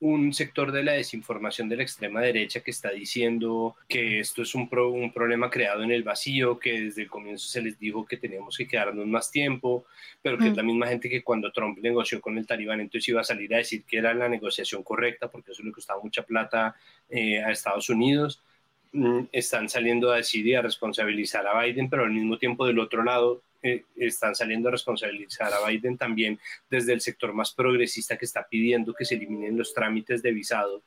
[0.00, 4.54] un sector de la desinformación de la extrema derecha que está diciendo que esto es
[4.54, 8.18] un, un problema creado en el vacío, que desde el comienzo se les dijo que
[8.18, 9.86] teníamos que quedarnos más tiempo,
[10.20, 10.56] pero que es mm.
[10.56, 13.58] la misma gente que cuando Trump negoció con el talibán entonces iba a salir a
[13.58, 16.76] decir que era la negociación correcta porque eso le costaba mucha plata
[17.08, 18.42] eh, a Estados Unidos.
[18.96, 22.78] Mm, están saliendo a decir y a responsabilizar a Biden, pero al mismo tiempo del
[22.78, 26.38] otro lado eh, están saliendo a responsabilizar a Biden también
[26.70, 30.80] desde el sector más progresista que está pidiendo que se eliminen los trámites de visado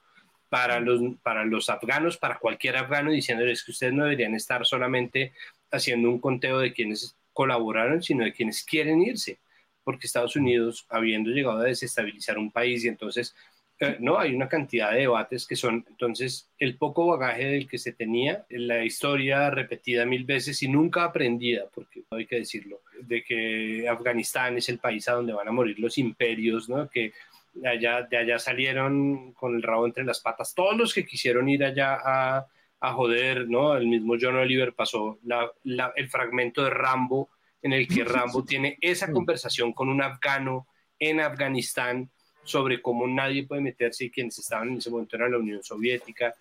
[0.48, 5.34] para los, para los afganos, para cualquier afgano, diciéndoles que ustedes no deberían estar solamente
[5.70, 9.38] haciendo un conteo de quienes colaboraron, sino de quienes quieren irse,
[9.84, 13.36] porque Estados Unidos, habiendo llegado a desestabilizar un país y entonces
[13.80, 17.78] eh, no, hay una cantidad de debates que son, entonces, el poco bagaje del que
[17.78, 23.24] se tenía, la historia repetida mil veces y nunca aprendida, porque hay que decirlo, de
[23.24, 26.90] que Afganistán es el país a donde van a morir los imperios, ¿no?
[26.90, 27.14] Que
[27.54, 31.50] de allá, de allá salieron con el rabo entre las patas todos los que quisieron
[31.50, 32.48] ir allá a,
[32.80, 33.76] a joder, ¿no?
[33.76, 35.20] El mismo John Oliver pasó
[35.64, 37.30] el fragmento de Rambo
[37.62, 40.68] en el que Rambo tiene esa conversación con un afgano
[41.00, 42.10] en Afganistán
[42.48, 46.34] sobre cómo nadie puede meterse y quienes estaban en ese momento era la Unión Soviética.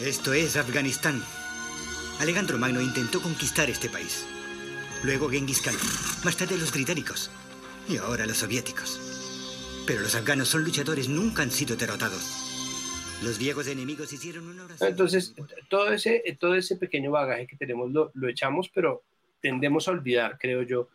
[0.00, 1.22] Esto es Afganistán.
[2.20, 4.26] Alejandro Magno intentó conquistar este país.
[5.02, 5.74] Luego Genghis Khan,
[6.24, 7.30] más tarde los británicos
[7.88, 9.00] y ahora los soviéticos.
[9.86, 12.44] Pero los afganos son luchadores, nunca han sido derrotados.
[13.22, 14.90] Los viejos enemigos hicieron una oración.
[14.90, 15.34] Entonces,
[15.68, 19.02] todo ese, todo ese pequeño bagaje que tenemos lo, lo echamos, pero
[19.40, 20.88] tendemos a olvidar, creo yo,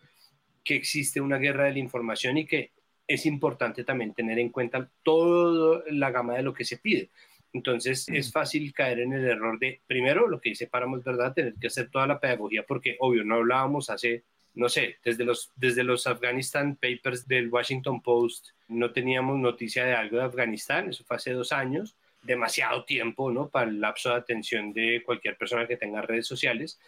[0.63, 2.71] que existe una guerra de la información y que
[3.13, 7.09] es importante también tener en cuenta toda la gama de lo que se pide.
[7.53, 11.33] Entonces es fácil caer en el error de, primero, lo que dice Páramos, ¿verdad?
[11.33, 15.51] Tener que hacer toda la pedagogía porque, obvio, no hablábamos hace, no sé, desde los,
[15.55, 21.03] desde los Afghanistan Papers del Washington Post, no teníamos noticia de algo de Afganistán, eso
[21.03, 23.49] fue hace dos años, demasiado tiempo, ¿no?
[23.49, 26.79] Para el lapso de atención de cualquier persona que tenga redes sociales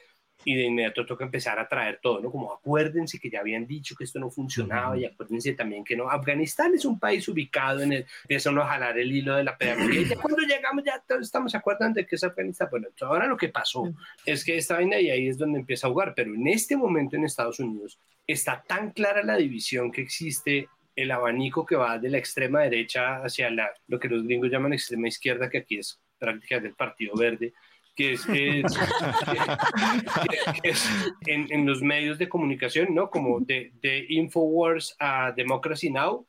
[0.45, 2.31] y de inmediato toca empezar a traer todo, ¿no?
[2.31, 6.09] Como acuérdense que ya habían dicho que esto no funcionaba y acuérdense también que no,
[6.09, 10.01] Afganistán es un país ubicado en el, empiezan a jalar el hilo de la pedagogía
[10.01, 13.37] y ya cuando llegamos ya todos estamos acuerdan de que es Afganistán, bueno, ahora lo
[13.37, 13.93] que pasó
[14.25, 17.15] es que esta vaina y ahí es donde empieza a jugar, pero en este momento
[17.15, 22.09] en Estados Unidos está tan clara la división que existe el abanico que va de
[22.09, 25.99] la extrema derecha hacia la, lo que los gringos llaman extrema izquierda, que aquí es
[26.19, 27.53] prácticamente el Partido Verde,
[27.95, 28.25] que es,
[31.27, 33.09] en, los medios de comunicación, ¿no?
[33.09, 36.27] Como de, de, Infowars a Democracy Now,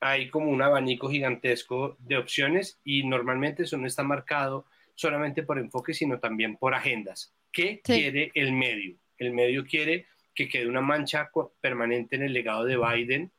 [0.00, 5.58] hay como un abanico gigantesco de opciones y normalmente eso no está marcado solamente por
[5.58, 7.34] enfoque, sino también por agendas.
[7.52, 8.96] ¿Qué quiere el medio?
[9.18, 11.30] El medio quiere que quede una mancha
[11.60, 13.32] permanente en el legado de Biden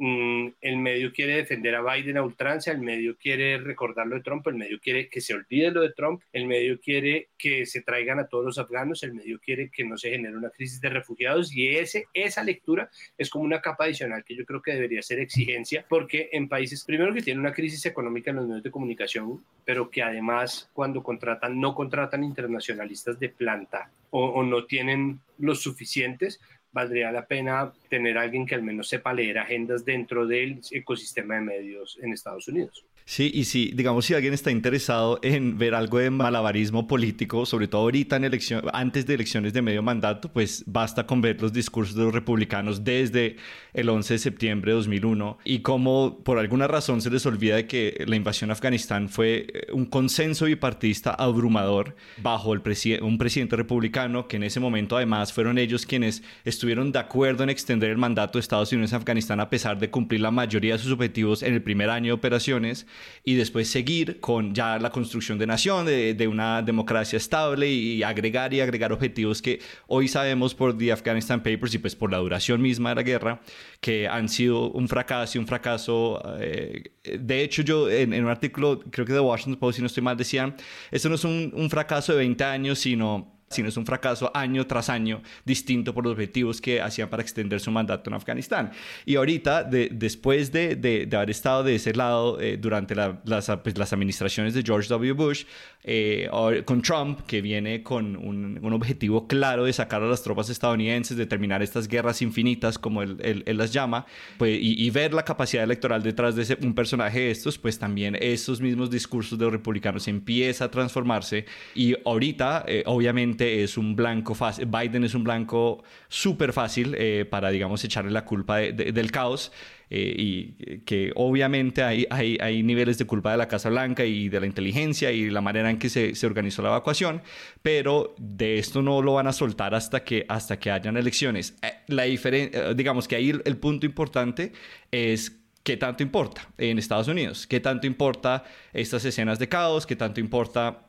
[0.00, 4.22] Mm, el medio quiere defender a Biden a ultranza, el medio quiere recordar lo de
[4.22, 7.82] Trump, el medio quiere que se olvide lo de Trump, el medio quiere que se
[7.82, 10.90] traigan a todos los afganos, el medio quiere que no se genere una crisis de
[10.90, 15.02] refugiados y ese, esa lectura es como una capa adicional que yo creo que debería
[15.02, 18.70] ser exigencia porque en países, primero que tienen una crisis económica en los medios de
[18.70, 25.60] comunicación, pero que además cuando contratan, no contratan internacionalistas de planta o no tienen los
[25.60, 26.40] suficientes,
[26.72, 31.40] valdría la pena tener alguien que al menos sepa leer agendas dentro del ecosistema de
[31.40, 32.84] medios en Estados Unidos.
[33.10, 37.66] Sí, y si, digamos, si alguien está interesado en ver algo de malabarismo político, sobre
[37.66, 41.54] todo ahorita en elección, antes de elecciones de medio mandato, pues basta con ver los
[41.54, 43.36] discursos de los republicanos desde
[43.72, 47.66] el 11 de septiembre de 2001 y cómo por alguna razón se les olvida de
[47.66, 52.60] que la invasión a Afganistán fue eh, un consenso bipartidista abrumador bajo el
[53.00, 56.22] un presidente republicano que en ese momento además fueron ellos quienes
[56.58, 59.90] estuvieron de acuerdo en extender el mandato de Estados Unidos a Afganistán a pesar de
[59.90, 62.84] cumplir la mayoría de sus objetivos en el primer año de operaciones
[63.24, 68.52] y después seguir con ya la construcción de nación, de, una democracia estable y, agregar
[68.52, 72.60] y agregar objetivos que hoy sabemos por The Afghanistan Papers y pues por la duración
[72.60, 73.40] misma de la guerra
[73.80, 76.20] que han sido un fracaso y un fracaso.
[76.40, 80.02] Eh, de hecho, yo en, un artículo, creo que de Washington Post, si no estoy
[80.02, 80.56] mal, decía,
[80.90, 84.66] esto no es un, un fracaso de 20 años, sino sino es un fracaso año
[84.66, 88.72] tras año distinto por los objetivos que hacían para extender su mandato en Afganistán.
[89.04, 93.16] Y ahorita, después de, de, haber estado de ese lado eh, durante las,
[93.62, 95.12] pues, las, administraciones de George W.
[95.12, 95.44] Bush,
[95.84, 96.28] eh,
[96.64, 101.16] con Trump, que viene con un, un, objetivo claro de sacar a las tropas estadounidenses,
[101.16, 104.04] de terminar estas guerras infinitas, como él, él, las llama,
[104.36, 108.16] pues, y, ver la capacidad electoral detrás de ese, un personaje de estos, pues también
[108.20, 113.96] esos mismos discursos de los republicanos empieza a transformarse y ahorita, eh, obviamente, es un
[113.96, 119.10] blanco fácil, Biden es un blanco súper fácil eh, para, digamos, echarle la culpa del
[119.10, 119.52] caos.
[119.90, 124.28] Eh, y que obviamente hay, hay, hay, niveles de culpa de la Casa Blanca y
[124.28, 127.22] de la inteligencia y la manera en que se, se, organizó la evacuación,
[127.62, 131.56] pero de esto no lo van a soltar hasta que, hasta que hayan elecciones.
[131.86, 134.52] la diferencia, digamos que ahí el, el punto importante
[134.90, 139.96] es qué tanto importa en Estados Unidos, qué tanto importa estas escenas de caos, qué
[139.96, 140.87] tanto importa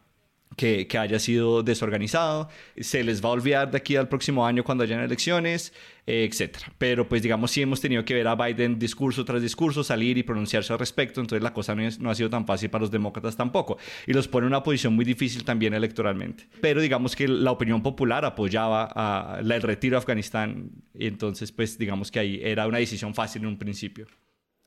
[0.60, 4.84] que, haya sido desorganizado, se les va a olvidar de aquí al próximo año cuando
[4.84, 5.72] hayan elecciones,
[6.06, 6.74] eh, etcétera.
[6.78, 10.24] Pero pues digamos sí hemos tenido que ver a Biden discurso tras discurso salir y
[10.24, 13.78] pronunciarse al respecto, entonces la cosa no, ha sido tan fácil para los demócratas tampoco
[14.06, 16.50] y los pone en una posición muy difícil también electoralmente.
[16.60, 21.78] Pero digamos que la opinión popular apoyaba a el retiro de Afganistán y entonces pues
[21.78, 24.08] digamos que ahí era una decisión fácil en un principio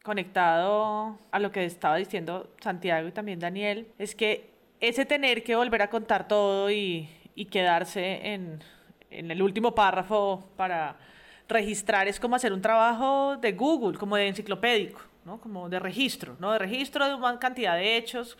[0.03, 4.52] conectado a lo que estaba diciendo Santiago y también Daniel, es que
[4.83, 7.09] ese tener que volver a contar todo y,
[7.51, 8.63] quedarse en,
[9.11, 10.97] el último párrafo para
[11.49, 15.41] registrar es como hacer un trabajo de Google, como de enciclopédico, ¿no?
[15.41, 16.53] como de registro, ¿no?
[16.53, 18.37] de registro de una cantidad de hechos,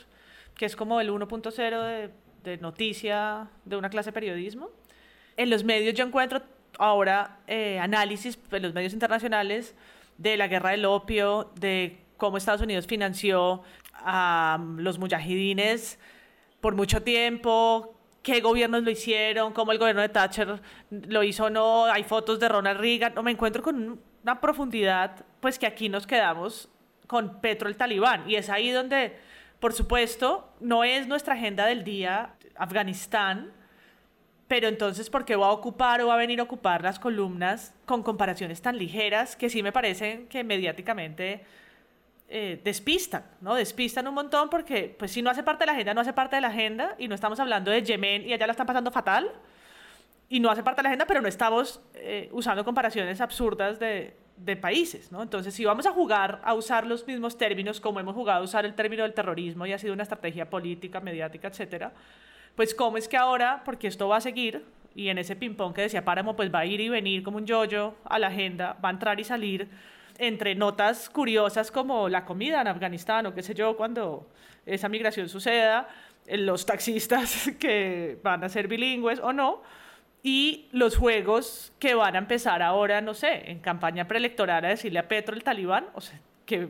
[0.57, 2.11] que es como el 1.0 de,
[2.43, 4.71] de, noticia de una clase de periodismo.
[5.37, 6.43] En los medios yo encuentro
[6.79, 9.75] ahora eh, análisis en los medios internacionales
[10.19, 13.63] de la guerra del opio, de cómo Estados Unidos financió
[13.95, 15.99] a los mujahidines
[16.63, 17.93] por mucho tiempo,
[18.23, 22.39] qué gobiernos lo hicieron, cómo el gobierno de Thatcher lo hizo o no, hay fotos
[22.39, 26.71] de Ronald Reagan, no, me encuentro con una profundidad, pues que aquí nos quedamos
[27.09, 29.19] con Petro el talibán, y es ahí donde,
[29.59, 33.53] por supuesto, no es nuestra agenda del día Afganistán,
[34.47, 37.75] pero entonces, ¿por qué va a ocupar o va a venir a ocupar las columnas
[37.87, 41.45] con comparaciones tan ligeras que sí me parecen que mediáticamente
[42.35, 43.55] eh, despistan, ¿no?
[43.55, 46.37] Despistan un montón porque, pues, si no hace parte de la agenda, no hace parte
[46.37, 49.31] de la agenda y no estamos hablando de Yemen y allá la están pasando fatal
[50.31, 54.17] y no hace parte de la agenda, pero no estamos eh, usando comparaciones absurdas de,
[54.39, 55.23] de países, ¿no?
[55.23, 58.65] Entonces, si vamos a jugar a usar los mismos términos como hemos jugado a usar
[58.65, 61.93] el término del terrorismo y ha sido una estrategia política, mediática, etcétera,
[62.57, 64.65] pues cómo es que ahora, porque esto va a seguir,
[64.95, 67.47] y en ese ping-pong que decía Páramo, pues va a ir y venir como un
[67.47, 69.69] yoyo a la agenda, va a entrar y salir,
[70.23, 74.29] entre notas curiosas como la comida en Afganistán o qué sé yo, cuando
[74.65, 75.89] esa migración suceda,
[76.27, 79.63] eh, los taxistas que van a ser bilingües o no,
[80.23, 85.01] y los juegos que van a empezar ahora, no sé, en campaña preelectoral a decirle
[85.01, 86.69] a Petro el talibán, o sea, que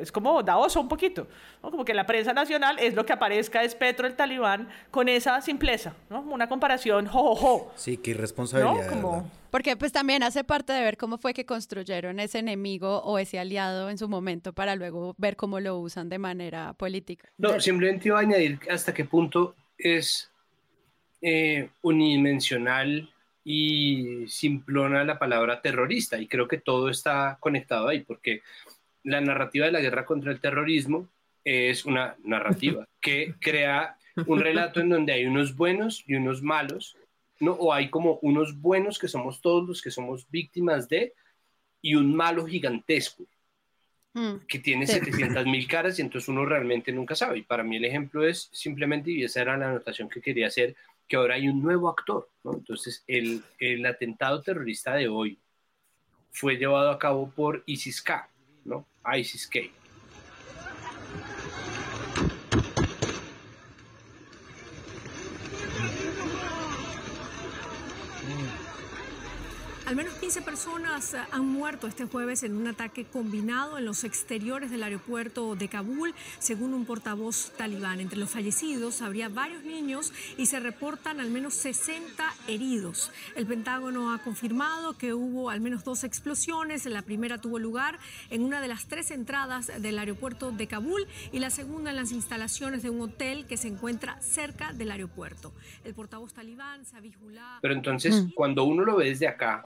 [0.00, 1.26] es como da oso un poquito,
[1.60, 5.40] como que la prensa nacional es lo que aparezca es Petro el talibán con esa
[5.40, 6.20] simpleza, ¿no?
[6.20, 9.24] Una comparación, jo, jo, Sí, qué irresponsabilidad.
[9.50, 13.38] Porque pues también hace parte de ver cómo fue que construyeron ese enemigo o ese
[13.38, 17.30] aliado en su momento para luego ver cómo lo usan de manera política.
[17.38, 20.30] No, simplemente iba a añadir hasta qué punto es
[21.22, 23.10] eh, unidimensional
[23.44, 28.42] y simplona la palabra terrorista y creo que todo está conectado ahí porque
[29.04, 31.08] la narrativa de la guerra contra el terrorismo
[31.44, 33.96] es una narrativa que crea
[34.26, 36.96] un relato en donde hay unos buenos y unos malos,
[37.40, 37.52] ¿no?
[37.52, 41.14] o hay como unos buenos que somos todos los que somos víctimas de,
[41.80, 43.24] y un malo gigantesco
[44.14, 47.38] mm, que tiene 700 mil caras y entonces uno realmente nunca sabe.
[47.38, 50.74] Y para mí el ejemplo es simplemente, y esa era la anotación que quería hacer,
[51.06, 52.28] que ahora hay un nuevo actor.
[52.42, 52.54] ¿no?
[52.54, 55.38] Entonces el, el atentado terrorista de hoy
[56.30, 58.28] fue llevado a cabo por ISIS-K,
[59.08, 59.16] ¿no?
[59.16, 59.60] ISIS-K.
[69.86, 74.04] Al menos 15 personas eh, han muerto este jueves en un ataque combinado en los
[74.04, 77.98] exteriores del aeropuerto de Kabul, según un portavoz talibán.
[78.00, 83.10] Entre los fallecidos habría varios niños y se reportan al menos 60 heridos.
[83.36, 86.84] El Pentágono ha confirmado que hubo al menos dos explosiones.
[86.84, 87.98] La primera tuvo lugar
[88.28, 92.12] en una de las tres entradas del aeropuerto de Kabul y la segunda en las
[92.12, 95.54] instalaciones de un hotel que se encuentra cerca del aeropuerto.
[95.84, 97.60] El portavoz talibán, Sabihullah...
[97.62, 98.32] Pero entonces, mm.
[98.34, 99.64] cuando uno lo ve desde acá,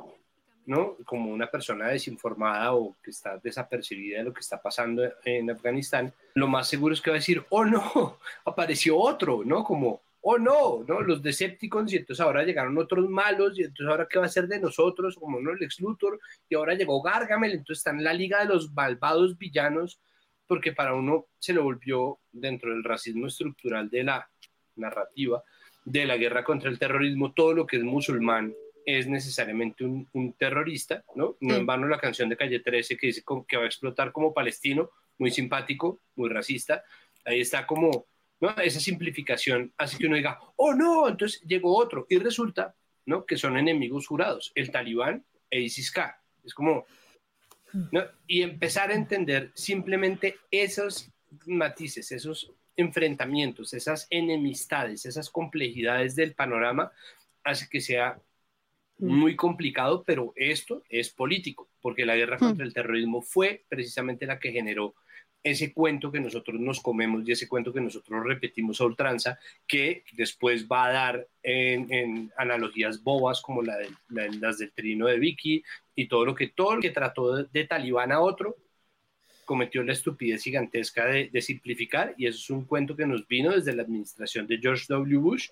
[0.66, 0.96] ¿no?
[1.04, 6.12] Como una persona desinformada o que está desapercibida de lo que está pasando en Afganistán,
[6.34, 9.64] lo más seguro es que va a decir, oh no, apareció otro, ¿no?
[9.64, 11.00] Como, oh no, ¿no?
[11.00, 14.46] Los Decepticons y entonces ahora llegaron otros malos y entonces ahora qué va a ser
[14.46, 18.12] de nosotros, como no el ex Luthor y ahora llegó Gargamel, entonces está en la
[18.12, 20.00] liga de los malvados villanos
[20.46, 24.28] porque para uno se lo volvió dentro del racismo estructural de la
[24.76, 25.42] narrativa
[25.84, 28.54] de la guerra contra el terrorismo, todo lo que es musulmán
[28.87, 31.37] es necesariamente un, terrorista, ¿no?
[31.41, 34.35] No en vano la canción de Calle 13 que dice que va a explotar como
[34.35, 36.83] palestino, muy simpático, muy racista,
[37.24, 38.07] ahí está como,
[38.41, 38.51] ¿no?
[38.57, 42.74] Esa simplificación hace que uno diga, oh no, entonces llegó otro, y resulta,
[43.07, 43.24] ¿no?
[43.24, 46.20] Que son enemigos jurados, el talibán e ISIS-K.
[46.45, 46.87] Es como,
[47.91, 48.05] ¿no?
[48.26, 51.11] Y empezar a entender simplemente esos
[51.47, 56.91] matices, esos enfrentamientos, esas enemistades, esas complejidades del panorama,
[57.45, 58.18] hace que sea
[59.03, 64.38] muy complicado, pero esto es político, porque la guerra contra el terrorismo fue precisamente la
[64.38, 64.94] que generó
[65.42, 70.05] ese cuento que nosotros nos comemos y ese cuento que nosotros repetimos a ultranza, que
[70.12, 73.90] después va a dar en, analogías bobas como la de,
[74.38, 75.64] las del trino de Vicky
[75.96, 78.57] y todo lo que todo lo que trató de, talibán a otro
[79.44, 83.50] cometió la estupidez gigantesca de, de, simplificar y eso es un cuento que nos vino
[83.50, 85.18] desde la administración de George W.
[85.18, 85.48] Bush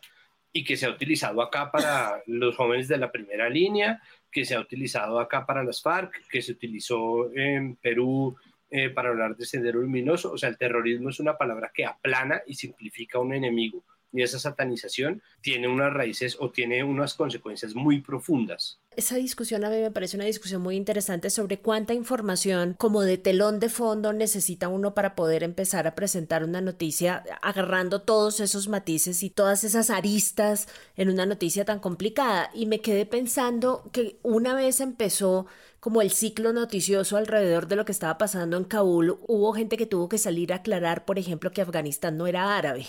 [0.53, 4.55] y que se ha utilizado acá para los jóvenes de la primera línea, que se
[4.55, 8.37] ha utilizado acá para las FARC, que se utilizó en Perú
[8.71, 10.33] eh, para hablar de sendero luminoso.
[10.33, 13.85] O sea, el terrorismo es una palabra que aplana y simplifica a un enemigo.
[14.13, 19.71] Y esa satanización tiene unas raíces o tiene unas consecuencias muy profundas esa discusión a
[19.71, 24.13] mí me parece una discusión muy interesante sobre cuánta información como de telón de fondo
[24.13, 29.65] necesita uno para poder empezar a presentar una noticia agarrando todos esos matices y todas
[29.65, 32.51] esas aristas en una noticia tan complicada.
[32.53, 35.47] Y me quedé pensando que una vez empezó
[35.79, 39.87] como el ciclo noticioso alrededor de lo que estaba pasando en Kabul, hubo gente que
[39.87, 42.87] tuvo que salir a aclarar, por ejemplo, que Afganistán no era árabe.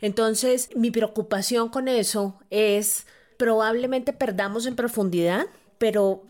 [0.00, 3.06] Entonces, mi preocupación con eso es
[3.36, 5.46] probablemente perdamos en profundidad,
[5.78, 6.24] pero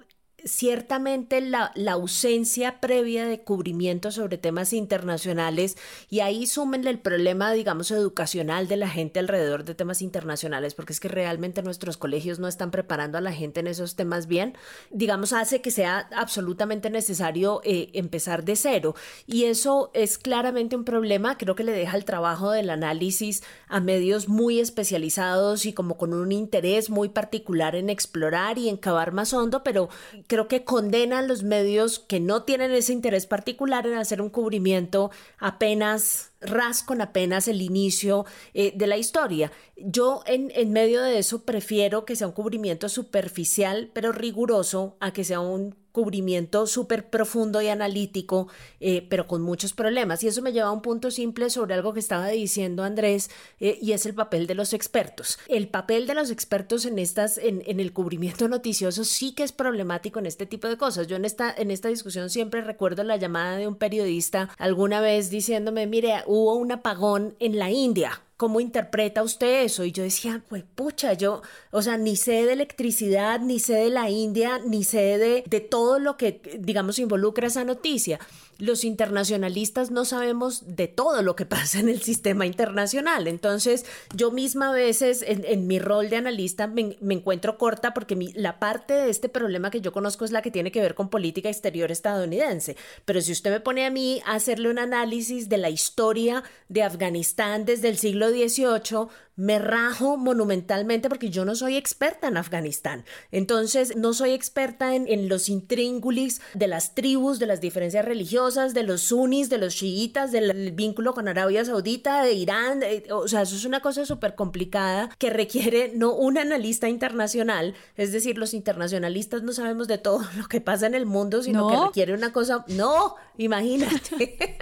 [0.44, 5.76] ciertamente la, ausencia previa de cubrimiento sobre temas internacionales
[6.10, 10.92] y ahí súmenle el problema, digamos, educacional de la gente alrededor de temas internacionales, porque
[10.92, 14.56] es que realmente nuestros colegios no están preparando a la gente en esos temas bien,
[14.90, 18.94] digamos, hace que sea absolutamente necesario eh, empezar de cero.
[19.26, 23.80] Y eso es claramente un problema, creo que le deja el trabajo del análisis a
[23.80, 29.12] medios muy especializados y como con un interés muy particular en explorar y en cavar
[29.12, 29.88] más hondo, pero
[30.28, 35.10] creo que condenan los medios que no tienen ese interés particular en hacer un cubrimiento
[35.38, 39.52] apenas ras con apenas el inicio eh, de la historia.
[39.76, 45.12] Yo en, en, medio de eso prefiero que sea un cubrimiento superficial pero riguroso a
[45.12, 48.46] que sea un cubrimiento súper profundo y analítico,
[48.78, 50.22] eh, pero con muchos problemas.
[50.22, 53.78] Y eso me lleva a un punto simple sobre algo que estaba diciendo Andrés, eh,
[53.82, 55.40] y es el papel de los expertos.
[55.48, 59.50] El papel de los expertos en, estas, en, en, el cubrimiento noticioso sí que es
[59.50, 61.08] problemático en este tipo de cosas.
[61.08, 65.30] Yo en esta, en esta discusión siempre recuerdo la llamada de un periodista alguna vez
[65.30, 69.84] diciéndome, mire, hubo un apagón en la India ¿cómo interpreta usted eso?
[69.84, 73.90] Y yo decía, pues pucha, yo, o sea, ni sé de electricidad, ni sé de
[73.90, 78.18] la India, ni sé de, de todo lo que, digamos, involucra esa noticia
[78.58, 83.28] los internacionalistas no sabemos de todo lo que pasa en el sistema internacional.
[83.28, 88.58] Entonces, yo misma a veces en, mi rol de analista me, encuentro corta porque la
[88.58, 91.48] parte de este problema que yo conozco es la que tiene que ver con política
[91.48, 92.76] exterior estadounidense.
[93.04, 96.82] Pero si usted me pone a mí a hacerle un análisis de la historia de
[96.82, 99.08] Afganistán desde el siglo XVIII,
[99.38, 103.04] me rajo monumentalmente porque yo no soy experta en Afganistán.
[103.30, 108.82] Entonces, no soy experta en, los intríngulis de las tribus, de las diferencias religiosas, de
[108.82, 112.82] los sunnis, de los chiitas, del vínculo con Arabia Saudita, de Irán.
[113.12, 118.10] o sea, eso es una cosa súper complicada que requiere no un analista internacional, es
[118.10, 121.76] decir, los internacionalistas no sabemos de todo lo que pasa en el mundo, sino que
[121.76, 122.64] requiere una cosa.
[122.66, 124.58] No, imagínate.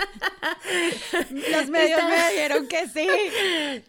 [1.50, 3.08] los medios me dijeron que sí.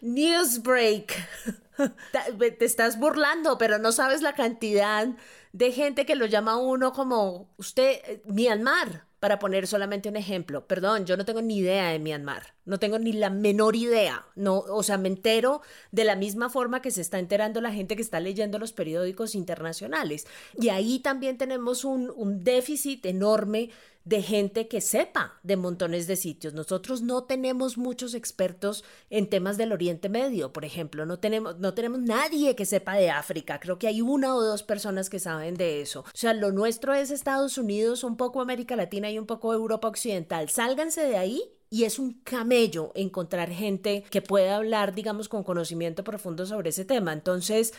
[0.00, 0.77] Newsbreak
[2.58, 5.08] Te estás burlando, pero no sabes la cantidad
[5.52, 10.16] de gente que lo llama a uno como usted, eh, Myanmar, para poner solamente un
[10.16, 10.66] ejemplo.
[10.66, 14.26] Perdón, yo no tengo ni idea de Myanmar, no tengo ni la menor idea.
[14.36, 17.96] No, o sea, me entero de la misma forma que se está enterando la gente
[17.96, 20.26] que está leyendo los periódicos internacionales.
[20.60, 23.70] Y ahí también tenemos un déficit enorme
[24.08, 26.54] de gente que sepa de montones de sitios.
[26.54, 31.74] Nosotros no tenemos muchos expertos en temas del Oriente Medio, por ejemplo, no tenemos, no
[31.74, 35.56] tenemos nadie que sepa de África, creo que hay una o dos personas que saben
[35.56, 36.00] de eso.
[36.00, 39.88] O sea, lo nuestro es Estados Unidos, un poco América Latina y un poco Europa
[39.88, 40.48] Occidental.
[40.48, 46.02] Sálganse de ahí y es un camello encontrar gente que pueda hablar, digamos, con conocimiento
[46.02, 47.12] profundo sobre ese tema.
[47.12, 47.74] Entonces,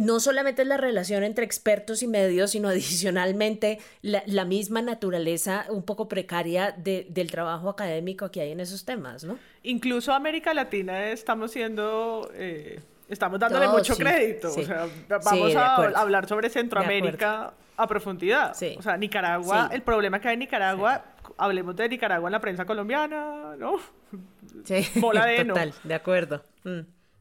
[0.00, 5.82] no solamente es la relación entre expertos y medios, sino adicionalmente la, misma naturaleza un
[5.82, 9.38] poco precaria del trabajo académico que hay en esos temas, ¿no?
[9.62, 12.30] Incluso América Latina estamos siendo...
[12.34, 14.48] Eh, estamos dándole mucho crédito.
[14.48, 14.88] O sea,
[15.22, 18.56] vamos a hablar sobre Centroamérica a profundidad.
[18.76, 21.04] O sea, Nicaragua, el problema que hay en Nicaragua
[21.38, 23.76] hablemos de Nicaragua en la prensa colombiana, ¿no?
[24.64, 26.42] Sí, Bola de total, de acuerdo.
[26.64, 26.80] Mm.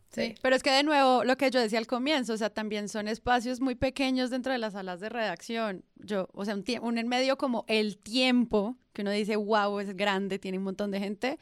[0.09, 2.89] Sí, pero es que de nuevo, lo que yo decía al comienzo, o sea, también
[2.89, 5.83] son espacios muy pequeños dentro de las salas de redacción.
[5.95, 9.95] Yo, o sea, un, un en medio como el tiempo, que uno dice, wow, es
[9.95, 11.37] grande, tiene un montón de gente.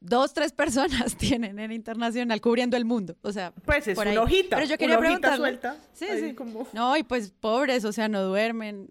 [0.00, 3.16] Dos, tres personas tienen en internacional cubriendo el mundo.
[3.22, 4.56] O sea, pues es una hojita.
[4.56, 5.36] Pero yo quería preguntar.
[5.36, 5.76] suelta.
[5.92, 6.34] Sí, sí.
[6.34, 6.66] Como...
[6.72, 8.90] No, y pues pobres, o sea, no duermen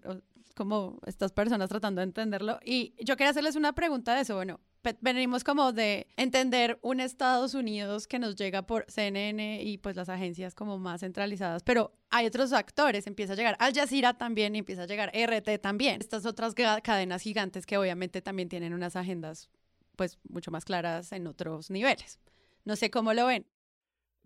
[0.58, 2.58] como estas personas tratando de entenderlo.
[2.64, 4.34] Y yo quería hacerles una pregunta de eso.
[4.34, 4.58] Bueno,
[5.00, 10.08] venimos como de entender un Estados Unidos que nos llega por CNN y pues las
[10.08, 14.58] agencias como más centralizadas, pero hay otros actores, empieza a llegar Al Jazeera también y
[14.58, 16.00] empieza a llegar RT también.
[16.00, 19.50] Estas otras cadenas gigantes que obviamente también tienen unas agendas
[19.94, 22.18] pues mucho más claras en otros niveles.
[22.64, 23.46] No sé cómo lo ven.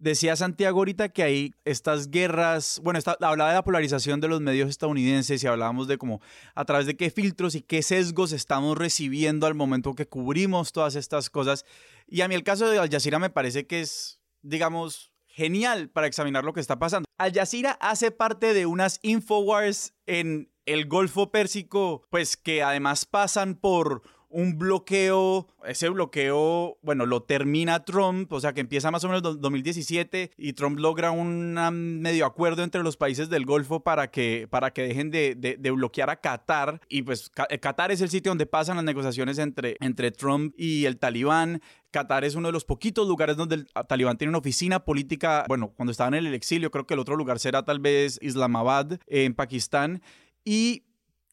[0.02, 4.68] Decía Santiago ahorita que hay estas guerras, bueno, hablaba de la polarización de los medios
[4.68, 6.20] estadounidenses y hablábamos de cómo
[6.56, 10.96] a través de qué filtros y qué sesgos estamos recibiendo al momento que cubrimos todas
[10.96, 11.64] estas cosas.
[12.08, 16.08] Y a mí el caso de Al Jazeera me parece que es, digamos, genial para
[16.08, 17.06] examinar lo que está pasando.
[17.16, 23.54] Al Jazeera hace parte de unas Infowars en el Golfo Pérsico, pues que además pasan
[23.54, 29.08] por un bloqueo, ese bloqueo, bueno, lo termina Trump, o sea que empieza más o
[29.08, 34.10] menos en 2017 y Trump logra un medio acuerdo entre los países del Golfo para
[34.10, 38.08] que, para que dejen de, de, bloquear a Qatar y pues eh, Qatar es el
[38.08, 41.60] sitio donde pasan las negociaciones entre, entre Trump y el talibán.
[41.90, 45.72] Qatar es uno de los poquitos lugares donde el talibán tiene una oficina política, bueno,
[45.76, 49.34] cuando estaban en el exilio, creo que el otro lugar será tal vez Islamabad, en
[49.34, 50.02] Pakistán.
[50.42, 50.84] Y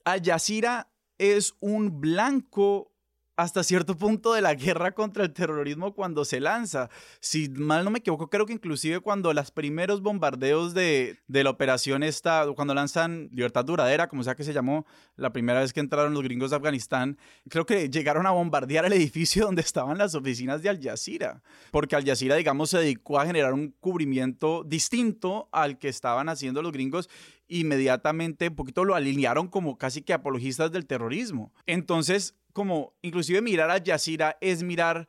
[0.04, 0.89] Al Jazeera
[1.20, 2.92] es un blanco
[3.40, 6.90] hasta cierto punto de la guerra contra el terrorismo cuando se lanza.
[7.22, 11.50] Si mal no me equivoco, creo que inclusive cuando los primeros bombardeos de, de la
[11.50, 14.86] operación está, cuando lanzan Libertad Duradera, como sea que se llamó,
[15.16, 17.18] la primera vez que entraron los gringos de Afganistán,
[17.48, 21.96] creo que llegaron a bombardear el edificio donde estaban las oficinas de Al Jazeera, porque
[21.96, 26.74] Al Jazeera, digamos, se dedicó a generar un cubrimiento distinto al que estaban haciendo los
[26.74, 27.10] gringos
[27.50, 31.52] inmediatamente un poquito lo alinearon como casi que apologistas del terrorismo.
[31.66, 35.08] Entonces, como inclusive mirar a Yasira es mirar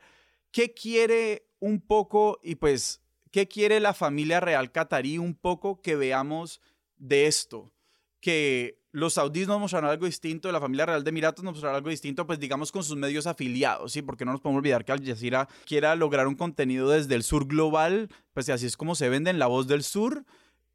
[0.51, 5.95] qué quiere un poco y pues qué quiere la familia real catarí un poco que
[5.95, 6.61] veamos
[6.97, 7.71] de esto.
[8.19, 11.89] Que los saudíes nos mostraron algo distinto, la familia real de Emiratos nos mostrará algo
[11.89, 14.01] distinto, pues digamos con sus medios afiliados, ¿sí?
[14.01, 17.47] Porque no nos podemos olvidar que Al Jazeera quiera lograr un contenido desde el sur
[17.47, 20.25] global, pues así es como se vende en La Voz del Sur,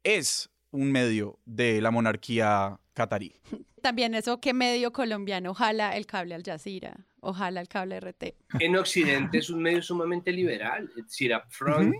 [0.03, 3.31] es un medio de la monarquía catarí.
[3.81, 5.51] También eso, ¿qué medio colombiano?
[5.51, 8.35] Ojalá el cable Al Jazeera, ojalá el cable RT.
[8.59, 11.95] En Occidente es un medio sumamente liberal, es decir, Upfront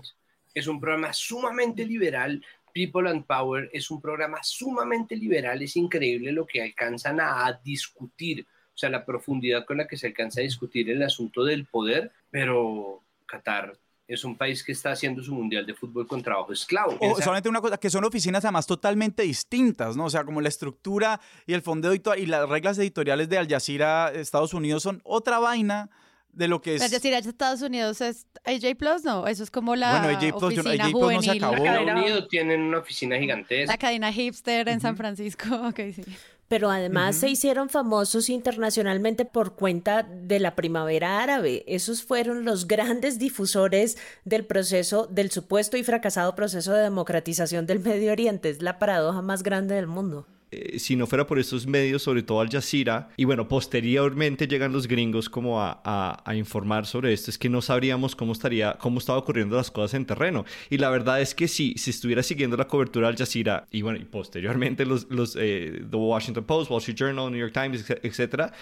[0.52, 2.44] es un programa sumamente liberal,
[2.74, 8.44] People and Power es un programa sumamente liberal, es increíble lo que alcanzan a discutir,
[8.74, 12.10] o sea, la profundidad con la que se alcanza a discutir el asunto del poder,
[12.30, 13.78] pero Qatar
[14.08, 16.96] es un país que está haciendo su mundial de fútbol con trabajo esclavo.
[16.98, 20.06] O, solamente una cosa, que son oficinas además totalmente distintas, ¿no?
[20.06, 24.10] O sea, como la estructura y el fondo y las reglas editoriales de Al Jazeera
[24.10, 25.90] Estados Unidos son otra vaina
[26.32, 26.82] de lo que es.
[26.82, 30.42] Al Jazeera Estados Unidos es AJ Plus, no, eso es como la bueno, AJ Plus,
[30.42, 31.54] oficina AJ Plus no se acabó.
[31.56, 33.72] Reino Unido tienen una oficina gigantesca.
[33.72, 36.02] La cadena hipster en San Francisco, ok, sí
[36.48, 41.64] pero además se hicieron famosos internacionalmente por cuenta de la primavera árabe.
[41.66, 47.80] Esos fueron los grandes difusores del proceso, del supuesto y fracasado proceso de democratización del
[47.80, 48.48] Medio Oriente.
[48.48, 50.26] Es la paradoja más grande del mundo.
[50.50, 54.72] Eh, si no fuera por estos medios, sobre todo Al Jazeera, y bueno, posteriormente llegan
[54.72, 55.80] los gringos como a,
[56.24, 59.92] a, informar sobre esto, es que no sabríamos cómo estaría, cómo estaba ocurriendo las cosas
[59.94, 60.46] en terreno.
[60.70, 63.98] Y la verdad es que si, si estuviera siguiendo la cobertura Al Jazeera, y bueno,
[63.98, 68.52] y posteriormente los, los eh, The Washington Post, Wall Street Journal, New York Times, etcétera,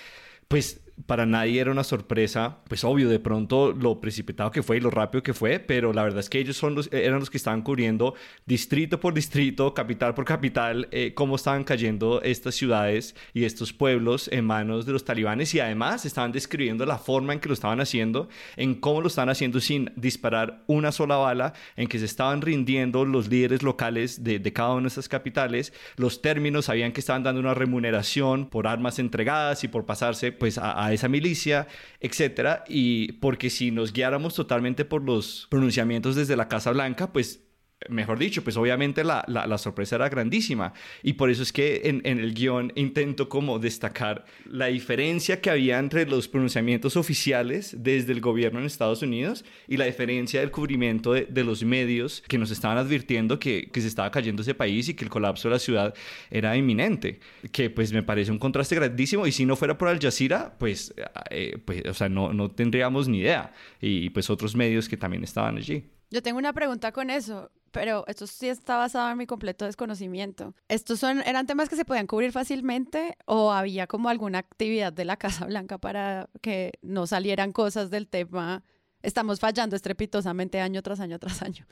[0.48, 4.80] pues para nadie era una sorpresa, pues obvio, de pronto lo precipitado que fue y
[4.80, 7.36] lo rápido que fue, pero la verdad es que ellos son los, eran los que
[7.36, 8.14] estaban cubriendo
[8.46, 14.28] distrito por distrito, capital por capital, eh, cómo estaban cayendo estas ciudades y estos pueblos
[14.32, 17.80] en manos de los talibanes y además estaban describiendo la forma en que lo estaban
[17.80, 22.40] haciendo, en cómo lo estaban haciendo sin disparar una sola bala, en que se estaban
[22.40, 27.00] rindiendo los líderes locales de, de cada una de estas capitales, los términos sabían que
[27.00, 31.66] estaban dando una remuneración por armas entregadas y por pasarse pues a, esa milicia,
[32.00, 37.45] etcétera, y porque si nos guiáramos totalmente por los pronunciamientos desde la Casa Blanca, pues
[37.88, 40.72] mejor dicho, pues obviamente la, la, sorpresa era grandísima.
[41.02, 45.50] Y por eso es que en, en, el guion intento como destacar la diferencia que
[45.50, 50.50] había entre los pronunciamientos oficiales desde el gobierno en Estados Unidos y la diferencia del
[50.50, 54.54] cubrimiento de, de los medios que nos estaban advirtiendo que, que, se estaba cayendo ese
[54.54, 55.94] país y que el colapso de la ciudad
[56.30, 57.20] era inminente,
[57.52, 59.26] que pues me parece un contraste grandísimo.
[59.26, 60.94] Y si no fuera por Al Jazeera, pues,
[61.30, 63.52] eh, pues o sea, no, no tendríamos ni idea.
[63.80, 65.84] Y pues otros medios que también estaban allí.
[66.16, 70.54] Yo tengo una pregunta con eso pero esto sí está basado en mi completo desconocimiento.
[70.66, 75.04] ¿Estos son, eran temas que se podían cubrir fácilmente o había como alguna actividad de
[75.04, 78.64] la Casa Blanca para que no salieran cosas del tema?
[79.02, 81.66] Estamos fallando estrepitosamente año tras año tras año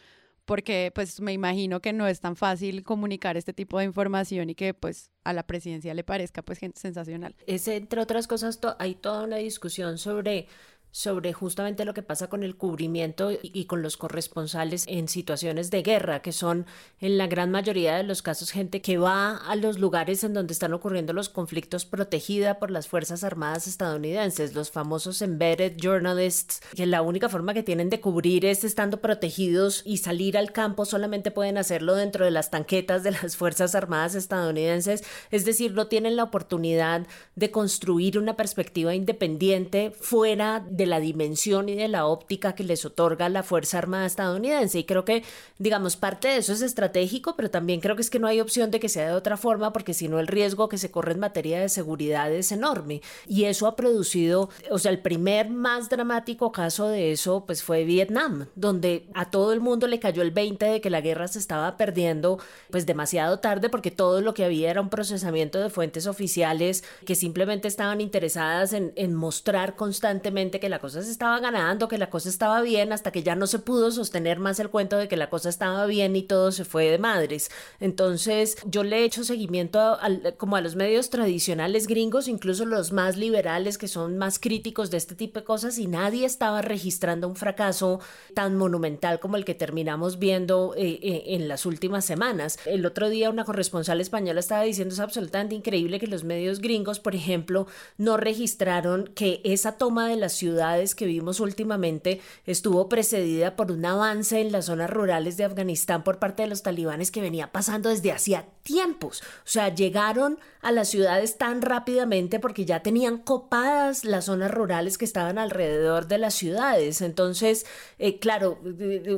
[0.45, 4.55] porque pues me imagino que no es tan fácil comunicar este tipo de información y
[4.55, 7.35] que pues a la presidencia le parezca pues sensacional.
[7.47, 10.49] Es entre otras cosas hay toda una discusión sobre
[10.95, 15.83] sobre justamente lo que pasa con el cubrimiento y, con los corresponsales en situaciones de
[15.83, 16.67] guerra, que son
[17.01, 20.53] en la gran mayoría de los casos gente que va a los lugares en donde
[20.53, 26.87] están ocurriendo los conflictos protegida por las Fuerzas Armadas estadounidenses, los famosos embedded journalists, que
[26.87, 31.33] la única forma que tienen de cubrir es estando protegidos y salir al campo solamente
[31.33, 36.15] pueden hacerlo dentro de las tanquetas de las Fuerzas Armadas estadounidenses, es decir, no tienen
[36.15, 42.55] la oportunidad de construir una perspectiva independiente fuera de la dimensión y de la óptica
[42.55, 44.79] que les otorga la Fuerza Armada estadounidense.
[44.79, 45.23] Y creo que,
[45.59, 48.71] digamos, parte de eso es estratégico, pero también creo que es que no hay opción
[48.71, 51.21] de que sea de otra forma, porque si no el riesgo que se corre en
[51.21, 53.03] materia de seguridad es enorme.
[53.27, 57.85] Y eso ha producido, o sea, el primer más dramático caso de eso, pues fue
[57.85, 61.39] Vietnam, donde a todo el mundo le cayó el 20 de que la guerra se
[61.39, 62.39] estaba perdiendo,
[62.71, 67.15] pues demasiado tarde, porque todo lo que había era un procesamiento de fuentes oficiales que
[67.15, 72.11] simplemente estaban interesadas en, en mostrar constantemente que la cosa se estaba ganando, que la
[72.11, 75.17] cosa estaba bien, hasta que ya no se pudo sostener más el cuento de que
[75.17, 77.51] la cosa estaba bien y todo se fue de madres.
[77.81, 79.99] Entonces, yo le he hecho seguimiento
[80.37, 84.99] como a los medios tradicionales gringos, incluso los más liberales que son más críticos de
[84.99, 88.01] este tipo de cosas, y nadie estaba registrando un fracaso
[88.35, 92.59] tan monumental como el que terminamos viendo eh, eh, en las últimas semanas.
[92.67, 97.01] El otro día una corresponsal española estaba diciendo es absolutamente increíble que los medios gringos,
[97.01, 97.67] por ejemplo,
[97.99, 100.64] no registraron que esa toma de la ciudad
[100.95, 106.19] que vimos últimamente estuvo precedida por un avance en las zonas rurales de Afganistán por
[106.19, 109.23] parte de los talibanes que venía pasando desde hacía tiempos.
[109.23, 114.97] O sea, llegaron a las ciudades tan rápidamente porque ya tenían copadas las zonas rurales
[114.97, 117.03] que estaban alrededor de las ciudades.
[117.03, 117.67] Entonces,
[117.99, 118.59] eh, claro,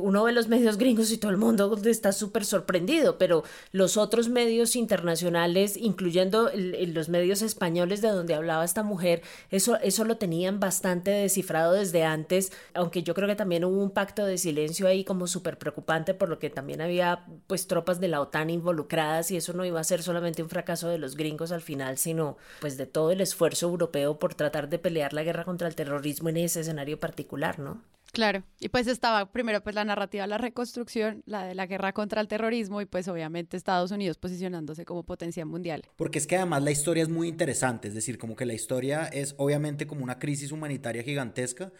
[0.01, 4.27] uno ve los medios gringos y todo el mundo está súper sorprendido, pero los otros
[4.27, 10.59] medios internacionales, incluyendo los medios españoles de donde hablaba esta mujer, eso, eso lo tenían
[10.59, 15.03] bastante descifrado desde antes, aunque yo creo que también hubo un pacto de silencio ahí
[15.03, 19.37] como súper preocupante por lo que también había pues tropas de la OTAN involucradas y
[19.37, 22.77] eso no iba a ser solamente un fracaso de los gringos al final, sino pues
[22.77, 26.37] de todo el esfuerzo europeo por tratar de pelear la guerra contra el terrorismo en
[26.37, 27.81] ese escenario particular, ¿no?
[28.17, 31.93] Claro, y pues estaba primero pues la narrativa de la reconstrucción, la de la guerra
[31.93, 35.83] contra el terrorismo y pues obviamente Estados Unidos posicionándose como potencia mundial.
[35.97, 39.05] Porque es que además la historia es muy interesante, es decir, como que la historia
[39.05, 41.71] es obviamente como una crisis humanitaria gigantesca,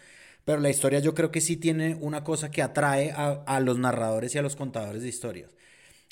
[0.45, 3.79] pero la historia yo creo que sí tiene una cosa que atrae a, a los
[3.79, 5.55] narradores y a los contadores de historias.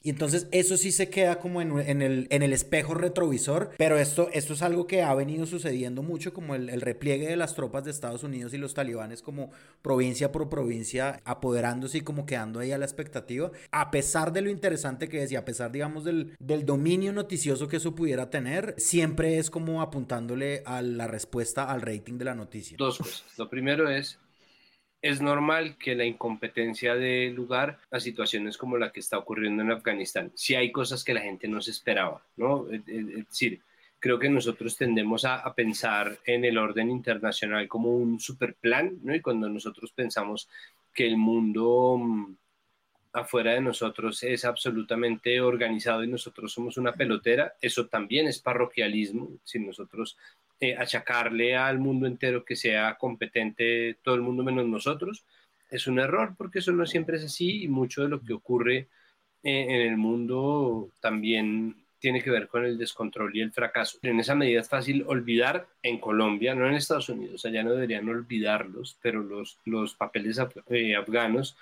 [0.05, 4.29] Y entonces eso sí se queda como en, el, en el espejo retrovisor, pero esto,
[4.33, 7.85] esto es algo que ha venido sucediendo mucho, como el, el, repliegue de las tropas
[7.85, 9.49] de Estados Unidos y los talibanes como
[9.81, 14.51] provincia por provincia, apoderándose y como quedando ahí a la expectativa, a pesar de lo
[14.51, 18.75] interesante que es y a pesar, digamos, del, del dominio noticioso que eso pudiera tener,
[18.77, 22.77] siempre es como apuntándole a la respuesta al rating de la noticia.
[22.77, 23.25] Dos cosas.
[23.39, 24.19] Lo primero es
[25.05, 29.71] es normal que la incompetencia dé lugar a situaciones como la que está ocurriendo en
[29.71, 30.31] Afganistán.
[30.33, 32.65] Si hay cosas que la gente no se esperaba, ¿no?
[32.71, 33.61] Es decir,
[33.99, 38.97] creo que nosotros tendemos a, a, pensar en el orden internacional como un super plan,
[39.03, 39.13] ¿no?
[39.13, 40.49] Y cuando nosotros pensamos
[40.91, 42.35] que el mundo mm,
[43.13, 49.37] afuera de nosotros es absolutamente organizado y nosotros somos una pelotera, eso también es parroquialismo,
[49.43, 50.17] si nosotros
[50.61, 55.25] eh, achacarle al mundo entero que sea competente todo el mundo menos nosotros,
[55.69, 58.87] es un error porque eso no siempre es así y mucho de lo que ocurre
[59.43, 63.99] eh, en el mundo también tiene que ver con el descontrol y el fracaso.
[64.01, 68.07] En esa medida es fácil olvidar en Colombia, no en Estados Unidos, allá no deberían
[68.07, 70.39] olvidarlos, pero los, los papeles
[70.69, 71.57] eh, afganos,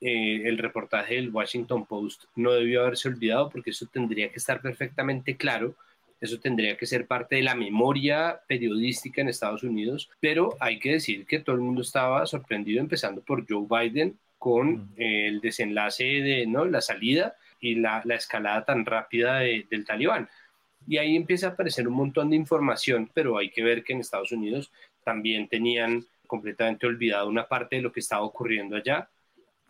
[0.00, 5.36] el reportaje del Washington Post no debió haberse olvidado porque eso tendría que estar perfectamente
[5.36, 5.76] claro
[6.22, 10.92] eso tendría que ser parte de la memoria periodística en Estados Unidos, pero hay que
[10.92, 16.46] decir que todo el mundo estaba sorprendido, empezando por Joe Biden, con el desenlace de
[16.46, 16.64] ¿no?
[16.64, 20.28] la salida y la, escalada tan rápida del talibán.
[20.86, 24.00] Y ahí empieza a aparecer un montón de información, pero hay que ver que en
[24.00, 24.70] Estados Unidos
[25.04, 29.08] también tenían completamente olvidado una parte de lo que estaba ocurriendo allá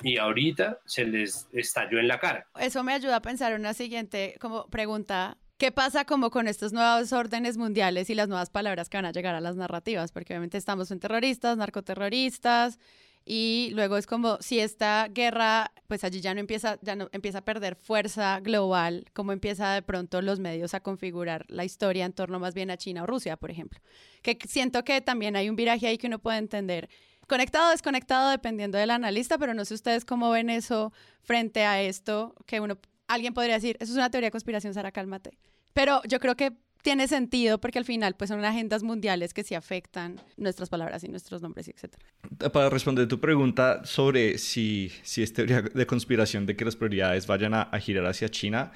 [0.02, 2.46] y ahorita se les estalló en la cara.
[2.58, 5.38] Eso me ayuda a pensar una siguiente como pregunta.
[5.62, 9.12] ¿Qué pasa como con estos nuevos órdenes mundiales y las nuevas palabras que van a
[9.12, 10.10] llegar a las narrativas?
[10.10, 12.80] Porque obviamente estamos en terroristas, narcoterroristas,
[13.24, 17.38] y luego es como si esta guerra, pues allí ya no empieza, ya no empieza
[17.38, 22.12] a perder fuerza global, como empieza de pronto los medios a configurar la historia en
[22.12, 23.78] torno más bien a China o Rusia, por ejemplo.
[24.22, 26.88] Que siento que también hay un viraje ahí que uno puede entender.
[27.28, 31.80] Conectado o desconectado dependiendo del analista, pero no sé ustedes cómo ven eso frente a
[31.80, 35.38] esto, que uno, alguien podría decir, eso es una teoría de conspiración, Sara, cálmate.
[35.72, 36.52] Pero yo creo que
[36.82, 41.08] tiene sentido porque al final pues son agendas mundiales que sí afectan nuestras palabras y
[41.08, 41.94] nuestros nombres, etc.
[42.52, 47.26] Para responder tu pregunta sobre si, si es teoría de conspiración de que las prioridades
[47.26, 48.72] vayan a, a girar hacia China,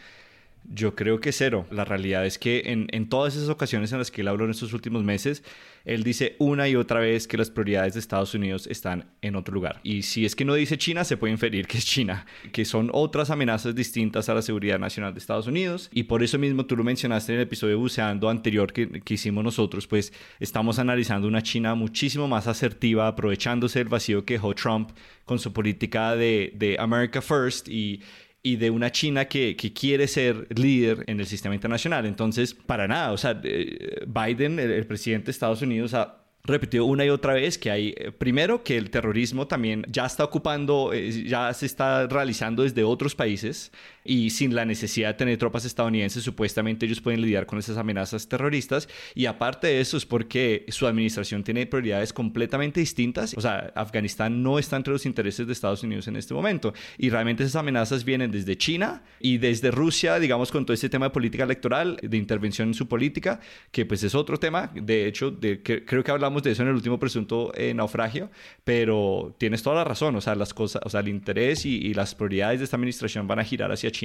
[0.68, 1.66] yo creo que cero.
[1.70, 4.50] La realidad es que en, en, todas esas ocasiones en las que él habló en
[4.50, 5.42] estos últimos meses,
[5.84, 9.54] él dice una y otra vez que las prioridades de Estados Unidos están en otro
[9.54, 9.80] lugar.
[9.84, 12.90] Y si es que no dice China, se puede inferir que es China, que son
[12.92, 15.88] otras amenazas distintas a la seguridad nacional de Estados Unidos.
[15.92, 19.44] Y por eso mismo tú lo mencionaste en el episodio buceando anterior que, que hicimos
[19.44, 24.90] nosotros, pues estamos analizando una China muchísimo más asertiva, aprovechándose del vacío que dejó Trump
[25.24, 28.00] con su política de, de America First y
[28.46, 32.06] y de una China que, que, quiere ser líder en el sistema internacional.
[32.06, 36.84] Entonces, para nada, o sea, eh, Biden, el, el presidente de Estados Unidos, ha repetido
[36.84, 40.92] una y otra vez que hay, eh, primero, que el terrorismo también ya está ocupando,
[40.92, 43.72] eh, ya se está realizando desde otros países
[44.06, 48.28] y sin la necesidad de tener tropas estadounidenses, supuestamente ellos pueden lidiar con esas amenazas
[48.28, 48.88] terroristas.
[49.14, 53.34] Y aparte de eso es porque su administración tiene prioridades completamente distintas.
[53.36, 56.72] O sea, Afganistán no está entre los intereses de Estados Unidos en este momento.
[56.98, 61.06] Y realmente esas amenazas vienen desde China y desde Rusia, digamos, con todo este tema
[61.06, 63.40] de política electoral, de intervención en su política,
[63.70, 64.70] que pues es otro tema.
[64.74, 68.30] De hecho, de, que, creo que hablamos de eso en el último presunto eh, naufragio,
[68.64, 71.94] pero tienes toda la razón, o sea, las cosas, o sea, el interés y, y
[71.94, 73.95] las prioridades de esta administración van a girar hacia China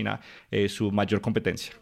[0.51, 1.73] eh, su mayor competencia.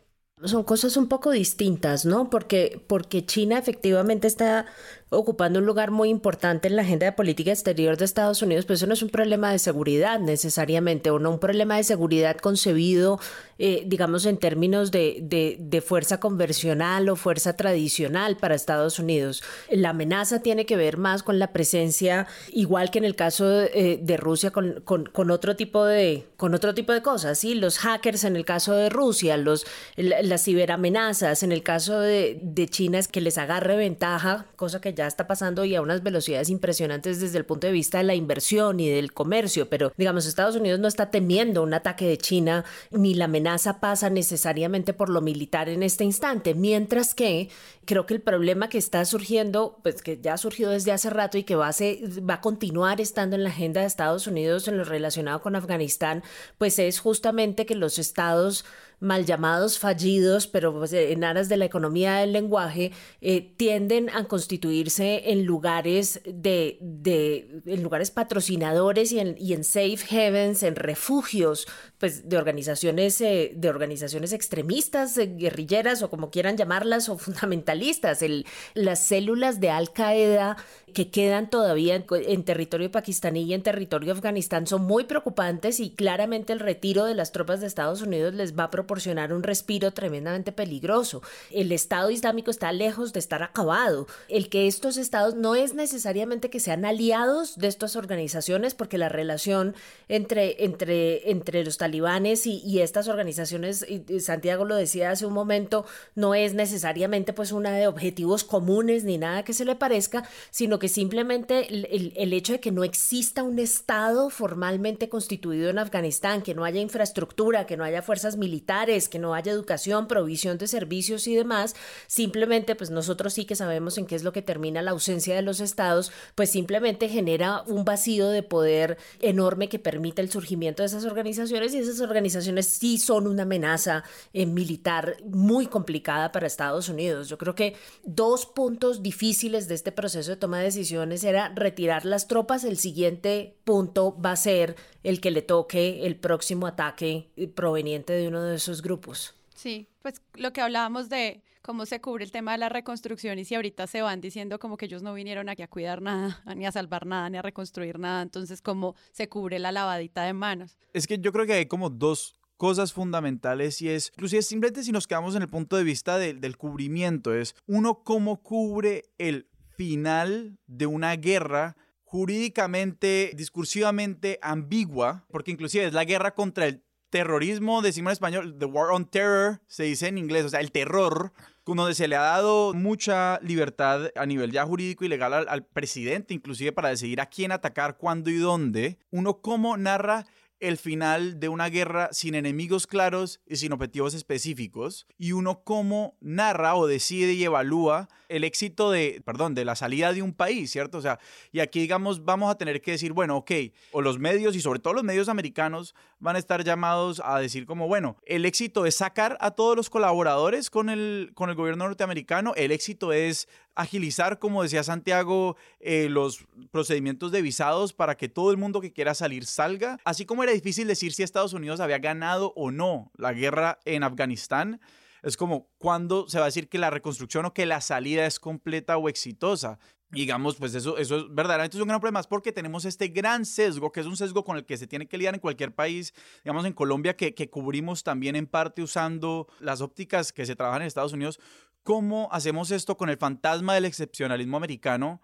[0.45, 2.29] Son cosas un poco distintas, ¿no?
[2.29, 4.67] Porque, porque China efectivamente está
[5.09, 8.75] ocupando un lugar muy importante en la agenda de política exterior de Estados Unidos, pero
[8.75, 13.19] eso no es un problema de seguridad necesariamente, o no un problema de seguridad concebido,
[13.57, 19.43] eh, digamos, en términos de, de, fuerza conversional o fuerza tradicional para Estados Unidos.
[19.71, 23.71] La amenaza tiene que ver más con la presencia, igual que en el caso de,
[23.73, 27.55] eh, de Rusia, con, con, con, otro tipo de, con otro tipo de cosas, ¿sí?
[27.55, 32.67] Los hackers en el caso de Rusia, los, las ciberamenazas en el caso de, de
[32.67, 36.49] China es que les agarre ventaja, cosa que ya está pasando y a unas velocidades
[36.49, 40.57] impresionantes desde el punto de vista de la inversión y del comercio, pero digamos, Estados
[40.57, 45.21] Unidos no está temiendo un ataque de China ni la amenaza pasa necesariamente por lo
[45.21, 47.49] militar en este instante, mientras que
[47.85, 51.37] creo que el problema que está surgiendo, pues que ya ha surgido desde hace rato
[51.37, 51.97] y que va a, ser,
[52.29, 56.23] va a continuar estando en la agenda de Estados Unidos en lo relacionado con Afganistán,
[56.57, 58.65] pues es justamente que los estados
[58.99, 62.91] mal llamados fallidos, pero pues, en aras de la economía del lenguaje,
[63.21, 69.63] eh, tienden a constituirse en lugares de, de en lugares patrocinadores y en, y en
[69.63, 71.67] safe havens, en refugios
[71.99, 78.21] pues de organizaciones eh, de organizaciones extremistas, eh, guerrilleras o como quieran llamarlas o fundamentalistas,
[78.21, 80.57] el, las células de Al Qaeda
[80.93, 85.91] que quedan todavía en, en, territorio pakistaní y en territorio afganistán son muy preocupantes y
[85.91, 89.91] claramente el retiro de las tropas de Estados Unidos les va a proporcionar un respiro
[89.91, 91.21] tremendamente peligroso.
[91.51, 94.07] El Estado Islámico está lejos de estar acabado.
[94.29, 99.09] El que estos estados no es necesariamente que sean aliados de estas organizaciones porque la
[99.09, 99.75] relación
[100.07, 103.85] entre, entre, entre los talibanes y, y estas organizaciones,
[104.19, 105.85] Santiago lo decía hace un momento,
[106.15, 110.79] no es necesariamente pues una de objetivos comunes ni nada que se le parezca, sino
[110.79, 116.53] que simplemente el, hecho de que no exista un Estado formalmente constituido en Afganistán, que
[116.53, 121.27] no haya infraestructura, que no haya fuerzas militares, que no haya educación, provisión de servicios
[121.27, 121.75] y demás,
[122.07, 125.41] simplemente pues nosotros sí que sabemos en qué es lo que termina la ausencia de
[125.41, 130.87] los Estados, pues simplemente genera un vacío de poder enorme que permite el surgimiento de
[130.87, 134.03] esas organizaciones esas organizaciones sí son una amenaza
[134.33, 137.29] eh, militar muy complicada para Estados Unidos.
[137.29, 142.05] Yo creo que dos puntos difíciles de este proceso de toma de decisiones era retirar
[142.05, 142.63] las tropas.
[142.63, 148.27] El siguiente punto va a ser el que le toque el próximo ataque proveniente de
[148.27, 149.35] uno de esos grupos.
[149.55, 153.45] Sí, pues lo que hablábamos de cómo se cubre el tema de la reconstrucción y
[153.45, 156.65] si ahorita se van diciendo como que ellos no vinieron aquí a cuidar nada, ni
[156.65, 160.77] a salvar nada, ni a reconstruir nada, entonces cómo se cubre la lavadita de manos.
[160.93, 164.91] Es que yo creo que hay como dos cosas fundamentales y es, inclusive simplemente si
[164.91, 169.47] nos quedamos en el punto de vista del cubrimiento, es uno cómo cubre el
[169.77, 177.81] final de una guerra jurídicamente, discursivamente ambigua, porque inclusive es la guerra contra el terrorismo,
[177.81, 181.33] decimos en español, the war on terror, se dice en inglés, o sea, el terror,
[181.65, 185.65] donde se le ha dado mucha libertad a nivel ya jurídico y legal al, al
[185.65, 188.97] presidente, inclusive para decidir a quién atacar, cuándo y dónde.
[189.11, 190.25] Uno cómo narra
[190.59, 196.17] el final de una guerra sin enemigos claros y sin objetivos específicos, y uno cómo
[196.19, 200.71] narra o decide y evalúa el éxito de, perdón, de la salida de un país,
[200.71, 200.99] ¿cierto?
[200.99, 201.19] O sea,
[201.51, 203.51] y aquí digamos, vamos a tener que decir, bueno, ok,
[203.91, 207.65] o los medios y sobre todo los medios americanos van a estar llamados a decir
[207.65, 211.85] como, bueno, el éxito es sacar a todos los colaboradores con el, con el gobierno
[211.85, 218.27] norteamericano, el éxito es agilizar, como decía Santiago, eh, los procedimientos de visados para que
[218.27, 219.97] todo el mundo que quiera salir salga.
[220.03, 224.03] Así como era difícil decir si Estados Unidos había ganado o no la guerra en
[224.03, 224.81] Afganistán,
[225.23, 228.39] es como cuando se va a decir que la reconstrucción o que la salida es
[228.39, 229.79] completa o exitosa.
[230.11, 233.45] Digamos, pues eso, eso es verdaderamente es un gran problema, es porque tenemos este gran
[233.45, 236.15] sesgo, que es un sesgo con el que se tiene que lidiar en cualquier país,
[236.43, 240.81] digamos en Colombia, que, que cubrimos también en parte usando las ópticas que se trabajan
[240.81, 241.39] en Estados Unidos,
[241.83, 245.21] ¿Cómo hacemos esto con el fantasma del excepcionalismo americano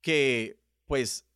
[0.00, 1.26] que pues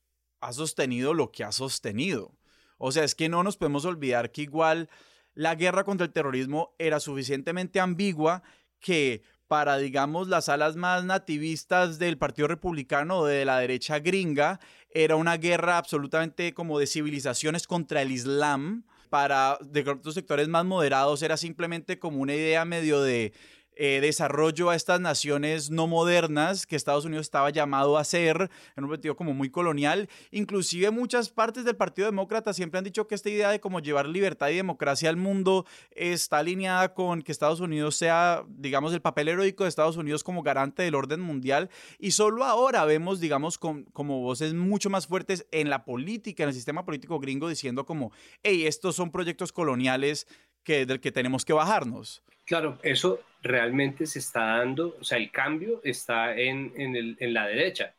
[0.40, 2.36] ha sostenido lo que ha sostenido?
[2.78, 4.90] O sea, es que no nos podemos olvidar que igual
[5.36, 8.42] la guerra contra el terrorismo era suficientemente ambigua
[8.80, 14.58] que para, digamos, las alas más nativistas del Partido Republicano o de la derecha gringa,
[14.90, 18.84] era una guerra absolutamente como de civilizaciones contra el Islam.
[19.10, 23.32] Para de otros sectores más moderados era simplemente como una idea medio de
[23.76, 28.84] eh, desarrollo a estas naciones no modernas que Estados Unidos estaba llamado a hacer en
[28.84, 30.08] un sentido como muy colonial.
[30.30, 34.06] Inclusive muchas partes del Partido Demócrata siempre han dicho que esta idea de cómo llevar
[34.06, 39.28] libertad y democracia al mundo está alineada con que Estados Unidos sea, digamos, el papel
[39.28, 41.68] heroico de Estados Unidos como garante del orden mundial.
[41.98, 46.54] Y solo ahora vemos, digamos, como voces mucho más fuertes en la política, en el
[46.54, 48.10] sistema político gringo, diciendo como,
[48.42, 50.26] hey, estos son proyectos coloniales
[50.62, 52.22] que, del que tenemos que bajarnos.
[52.46, 57.92] Claro, eso realmente se está dando, o sea, el cambio está en, en, la derecha.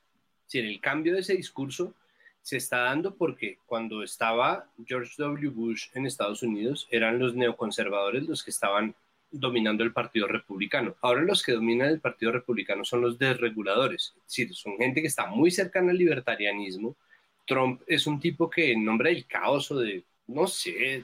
[0.45, 1.93] Si el cambio de ese discurso
[2.41, 5.49] se está dando porque cuando estaba George W.
[5.49, 8.95] Bush en Estados Unidos eran los neoconservadores los que estaban
[9.29, 10.95] dominando el Partido Republicano.
[11.01, 15.07] Ahora los que dominan el Partido Republicano son los desreguladores, es decir, son gente que
[15.07, 16.95] está muy cercana al libertarianismo.
[17.45, 21.03] Trump es un tipo que en nombre del caos o de, no sé,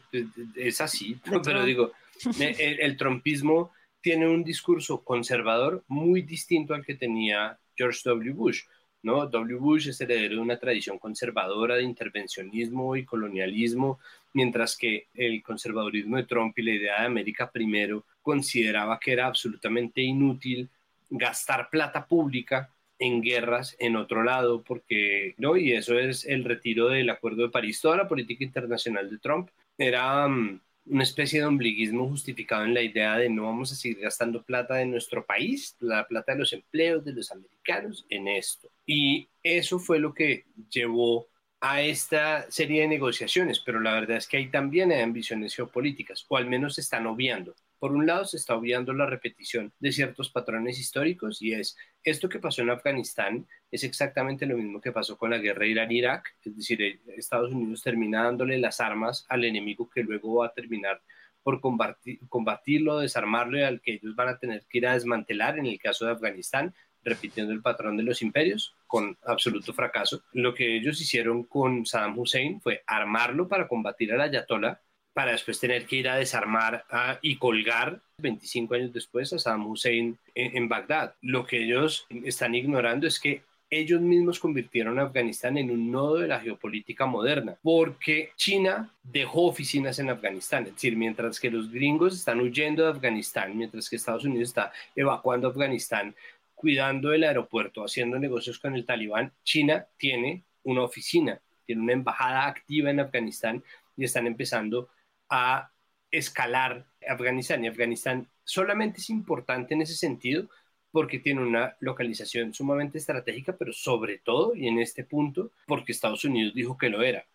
[0.56, 1.92] es así, pero digo,
[2.40, 8.34] el, trumpismo tiene un discurso conservador muy distinto al que tenía George W.
[8.34, 8.64] Bush.
[9.02, 9.28] ¿no?
[9.28, 9.60] W.
[9.60, 14.00] Bush es heredero de una tradición conservadora de intervencionismo y colonialismo,
[14.34, 19.28] mientras que el conservadurismo de Trump y la idea de América primero consideraba que era
[19.28, 20.70] absolutamente inútil
[21.10, 25.58] gastar plata pública en guerras en otro lado, porque, ¿no?
[25.58, 27.82] Y eso es el retiro del Acuerdo de París.
[27.82, 32.82] Toda la política internacional de Trump era mm, una especie de ombliguismo justificado en la
[32.82, 36.54] idea de no vamos a seguir gastando plata de nuestro país, la plata de los
[36.54, 38.70] empleos de los americanos en esto.
[38.86, 41.28] Y eso fue lo que llevó
[41.62, 46.26] a esta serie de negociaciones, pero la verdad es que ahí también hay ambiciones geopolíticas,
[46.28, 47.56] o al menos están obviando.
[47.84, 52.30] Por un lado, se está obviando la repetición de ciertos patrones históricos y es esto
[52.30, 56.56] que pasó en Afganistán es exactamente lo mismo que pasó con la guerra Irán-Irak, es
[56.56, 61.02] decir, eh, Estados Unidos termina dándole las armas al enemigo que luego va a terminar
[61.42, 65.66] por combatirlo, desarmarlo y al que ellos van a tener que ir a desmantelar en
[65.66, 66.74] el caso de Afganistán,
[67.04, 70.24] repitiendo el patrón de los imperios con absoluto fracaso.
[70.32, 74.80] Lo que ellos hicieron con Saddam Hussein fue armarlo para combatir al ayatollah
[75.14, 76.86] para después tener que ir a desarmar
[77.22, 81.16] y colgar 25 años después a Saddam Hussein en, Bagdad.
[81.22, 86.18] Lo que ellos están ignorando es que ellos mismos convirtieron a Afganistán en un nodo
[86.18, 91.72] de la geopolítica moderna, porque China dejó oficinas en Afganistán, es decir, mientras que los
[91.72, 96.16] gringos están huyendo de Afganistán, mientras que Estados Unidos está evacuando Afganistán,
[96.54, 102.46] cuidando el aeropuerto, haciendo negocios con el talibán, China tiene una oficina, tiene una embajada
[102.46, 103.64] activa en Afganistán
[103.98, 104.90] y están empezando
[105.34, 105.72] a
[106.12, 107.66] escalar Afganistán.
[107.66, 110.48] Y Afganistán solamente es importante en ese sentido
[110.92, 116.24] porque tiene una localización sumamente estratégica, pero sobre todo, y en este punto, porque Estados
[116.24, 117.26] Unidos dijo que lo era.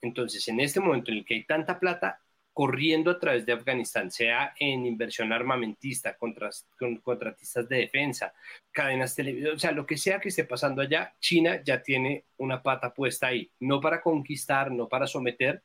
[0.00, 2.20] Entonces, en este momento en el que hay tanta plata
[2.54, 8.32] corriendo a través de Afganistán, sea en inversión armamentista, contra, con contratistas de defensa,
[8.72, 12.62] cadenas televisivas, o sea, lo que sea que esté pasando allá, China ya tiene una
[12.62, 15.62] pata puesta ahí, no para conquistar, no para someter,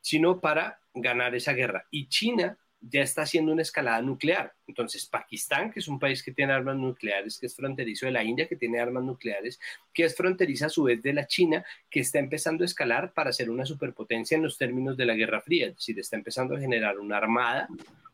[0.00, 1.86] sino para ganar esa guerra.
[1.90, 4.54] Y China ya está haciendo una escalada nuclear.
[4.66, 8.22] Entonces, Pakistán, que es un país que tiene armas nucleares, que es fronterizo de la
[8.22, 9.58] India, que tiene armas nucleares,
[9.92, 13.32] que es fronteriza a su vez de la China, que está empezando a escalar para
[13.32, 16.60] ser una superpotencia en los términos de la Guerra Fría, es decir, está empezando a
[16.60, 17.68] generar una armada,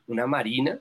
[0.07, 0.81] una marina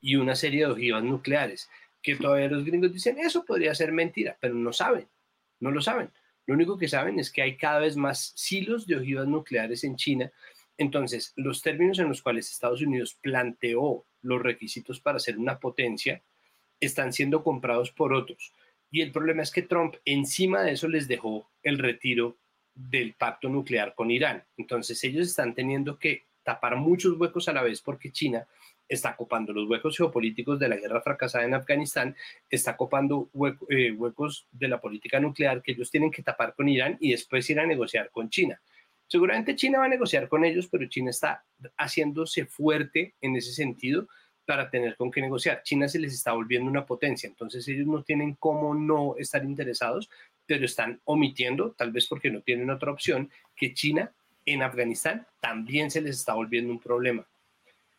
[0.00, 1.70] y una serie de ojivas nucleares,
[2.02, 5.06] que todavía los gringos dicen, eso podría ser mentira, pero no saben,
[5.60, 6.10] no lo saben.
[6.46, 9.94] Lo único que saben es que hay cada vez más silos de ojivas nucleares en
[9.94, 10.32] China
[10.82, 16.22] entonces, los términos en los cuales Estados Unidos planteó los requisitos para ser una potencia
[16.80, 18.52] están siendo comprados por otros.
[18.90, 22.36] Y el problema es que Trump encima de eso les dejó el retiro
[22.74, 24.44] del pacto nuclear con Irán.
[24.56, 28.46] Entonces ellos están teniendo que tapar muchos huecos a la vez porque China
[28.88, 32.14] está copando los huecos geopolíticos de la guerra fracasada en Afganistán,
[32.50, 33.30] está copando
[33.70, 37.48] eh, huecos de la política nuclear que ellos tienen que tapar con Irán y después
[37.48, 38.60] ir a negociar con China.
[39.12, 41.44] Seguramente China va a negociar con ellos, pero China está
[41.76, 44.08] haciéndose fuerte en ese sentido
[44.46, 45.62] para tener con qué negociar.
[45.64, 50.08] China se les está volviendo una potencia, entonces ellos no tienen cómo no estar interesados,
[50.46, 54.10] pero están omitiendo, tal vez porque no tienen otra opción, que China
[54.46, 57.26] en Afganistán también se les está volviendo un problema.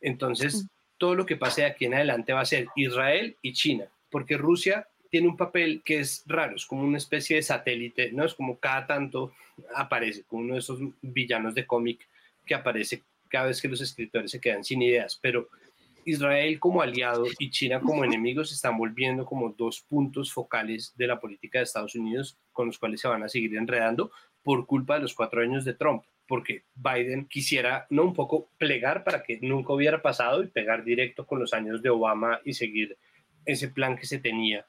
[0.02, 0.66] Entonces,
[0.98, 4.36] todo lo que pase de aquí en adelante va a ser Israel y China, porque
[4.36, 8.26] Rusia tiene un papel que es raro, es como una especie de satélite, ¿no?
[8.26, 9.32] Es como cada tanto
[9.76, 12.10] aparece, como uno de esos villanos de cómic
[12.48, 15.50] que aparece cada vez que los escritores se quedan sin ideas, pero
[16.04, 21.06] Israel como aliado y China como enemigos se están volviendo como dos puntos focales de
[21.06, 24.10] la política de Estados Unidos con los cuales se van a seguir enredando
[24.42, 29.04] por culpa de los cuatro años de Trump, porque Biden quisiera no un poco plegar
[29.04, 32.98] para que nunca hubiera pasado y pegar directo con los años de Obama y seguir
[33.46, 34.66] ese plan que se tenía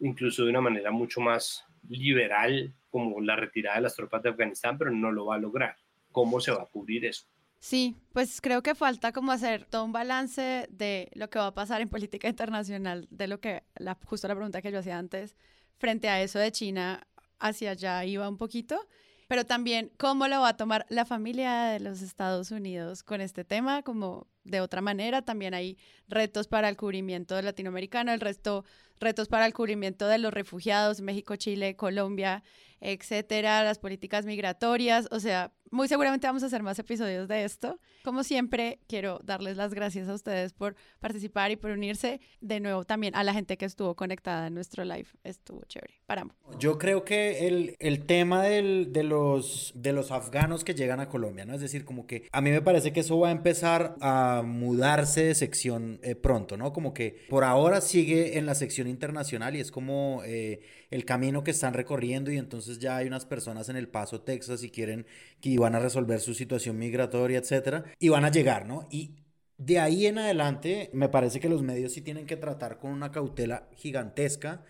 [0.00, 4.78] incluso de una manera mucho más liberal, como la retirada de las tropas de Afganistán,
[4.78, 5.76] pero no lo va a lograr.
[6.12, 7.26] ¿Cómo se va a cubrir eso?
[7.60, 11.54] Sí, pues creo que falta como hacer todo un balance de lo que va a
[11.54, 13.64] pasar en política internacional, de lo que,
[14.04, 15.36] justo la pregunta que yo hacía antes,
[15.76, 17.06] frente a eso de China,
[17.40, 18.80] hacia allá iba un poquito,
[19.26, 23.44] pero también cómo lo va a tomar la familia de los Estados Unidos con este
[23.44, 25.78] tema, como de otra manera, también hay
[26.08, 28.64] retos para el cubrimiento latinoamericano, el resto
[29.00, 32.42] retos para el cubrimiento de los refugiados, México, Chile, Colombia,
[32.80, 37.78] etcétera, las políticas migratorias, o sea, muy seguramente vamos a hacer más episodios de esto.
[38.04, 42.20] Como siempre, quiero darles las gracias a ustedes por participar y por unirse.
[42.40, 45.08] De nuevo, también a la gente que estuvo conectada en nuestro live.
[45.24, 45.94] Estuvo chévere.
[46.06, 46.34] Paramos.
[46.58, 51.08] Yo creo que el, el tema del, de, los, de los afganos que llegan a
[51.08, 51.54] Colombia, ¿no?
[51.54, 55.24] Es decir, como que a mí me parece que eso va a empezar a mudarse
[55.24, 56.72] de sección eh, pronto, ¿no?
[56.72, 60.60] Como que por ahora sigue en la sección internacional y es como eh,
[60.90, 64.62] el camino que están recorriendo y entonces ya hay unas personas en El Paso, Texas
[64.62, 65.06] y quieren
[65.40, 68.88] que iban a resolver su situación migratoria, etcétera, y van a llegar, ¿no?
[68.90, 69.16] Y
[69.58, 73.10] de ahí en adelante me parece que los medios sí tienen que tratar con una
[73.12, 74.64] cautela gigantesca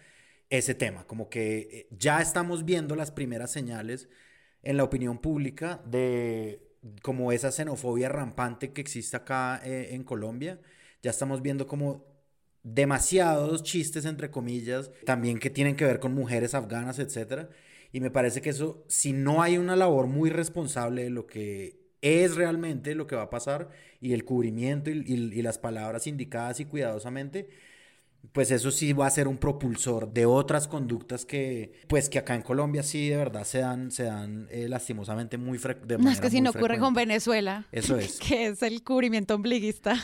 [0.51, 4.09] ese tema, como que eh, ya estamos viendo las primeras señales
[4.63, 6.63] en la opinión pública de
[7.03, 10.61] como esa xenofobia rampante que existe acá eh, en Colombia.
[11.03, 12.07] Ya estamos viendo como
[12.63, 17.49] demasiados chistes, entre comillas, también que tienen que ver con mujeres afganas, etc.
[17.93, 21.79] Y me parece que eso, si no hay una labor muy responsable de lo que
[22.01, 26.61] es realmente lo que va a pasar y el cubrimiento y, y las palabras indicadas
[26.61, 27.49] y cuidadosamente,
[28.33, 32.35] pues eso sí va a ser un propulsor de otras conductas que, pues que acá
[32.35, 36.05] en Colombia sí de verdad se dan, se dan eh, lastimosamente muy frecuentemente.
[36.05, 37.67] No es que si no ocurre con Venezuela.
[37.73, 38.19] Eso es.
[38.19, 39.97] Que es el cubrimiento ombliguista.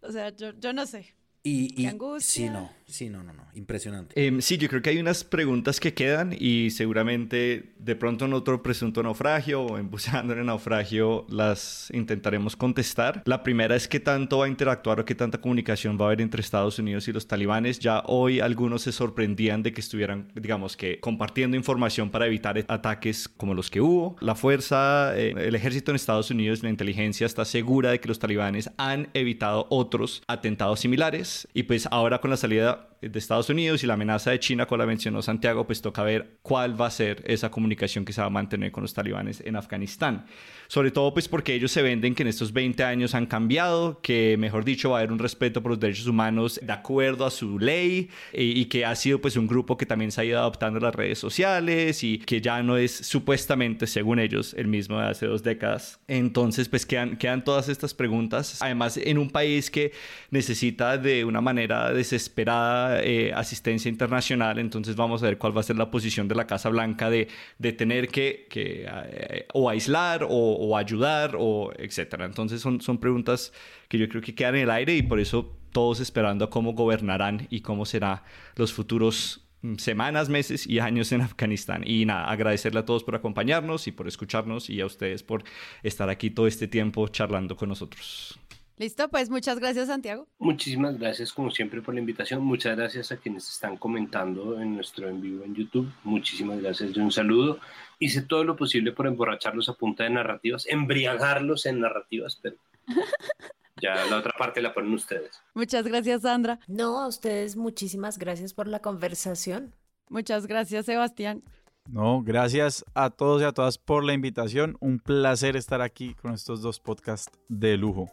[0.00, 1.14] O sea, yo, yo no sé.
[1.48, 4.26] Y, y sí, no, sí, no, no, no, impresionante.
[4.26, 8.32] Em, sí, yo creo que hay unas preguntas que quedan y seguramente de pronto en
[8.32, 13.22] otro presunto naufragio o en Buceando en Naufragio las intentaremos contestar.
[13.26, 16.20] La primera es qué tanto va a interactuar o qué tanta comunicación va a haber
[16.20, 17.78] entre Estados Unidos y los talibanes.
[17.78, 23.28] Ya hoy algunos se sorprendían de que estuvieran, digamos que, compartiendo información para evitar ataques
[23.28, 24.16] como los que hubo.
[24.20, 28.18] La fuerza, eh, el ejército en Estados Unidos, la inteligencia está segura de que los
[28.18, 33.84] talibanes han evitado otros atentados similares y pues ahora con la salida de Estados Unidos
[33.84, 36.90] y la amenaza de China, con la mencionó Santiago, pues toca ver cuál va a
[36.90, 40.26] ser esa comunicación que se va a mantener con los talibanes en Afganistán.
[40.66, 44.36] Sobre todo pues porque ellos se venden que en estos 20 años han cambiado, que
[44.38, 47.58] mejor dicho va a haber un respeto por los derechos humanos de acuerdo a su
[47.58, 50.94] ley y, que ha sido pues un grupo que también se ha ido adoptando las
[50.94, 55.42] redes sociales y que ya no es supuestamente, según ellos, el mismo de hace dos
[55.42, 56.00] décadas.
[56.06, 59.92] Entonces pues quedan, quedan todas estas preguntas, además en un país que
[60.30, 62.67] necesita de una manera desesperada
[63.02, 66.46] eh, asistencia internacional, entonces vamos a ver cuál va a ser la posición de la
[66.46, 67.28] Casa Blanca de,
[67.58, 72.24] de tener que, que eh, o aislar o o, ayudar o etcétera.
[72.24, 73.52] Entonces son, son preguntas
[73.88, 76.72] que yo creo que quedan en el aire y por eso todos esperando a cómo
[76.72, 78.24] gobernarán y cómo será
[78.56, 81.82] los futuros mm, semanas, meses y años en Afganistán.
[81.86, 85.44] Y nada, agradecerle a todos por acompañarnos y por escucharnos y a ustedes por
[85.82, 88.38] estar aquí todo este tiempo charlando con nosotros.
[88.78, 90.28] Listo, pues muchas gracias Santiago.
[90.38, 92.44] Muchísimas gracias como siempre por la invitación.
[92.44, 95.90] Muchas gracias a quienes están comentando en nuestro en vivo en YouTube.
[96.04, 97.58] Muchísimas gracias y un saludo.
[97.98, 102.56] Hice todo lo posible por emborracharlos a punta de narrativas, embriagarlos en narrativas, pero
[103.82, 105.42] ya la otra parte la ponen ustedes.
[105.54, 106.60] Muchas gracias Sandra.
[106.68, 109.74] No, a ustedes muchísimas gracias por la conversación.
[110.08, 111.42] Muchas gracias Sebastián.
[111.90, 114.76] No, gracias a todos y a todas por la invitación.
[114.78, 118.08] Un placer estar aquí con estos dos podcasts de lujo.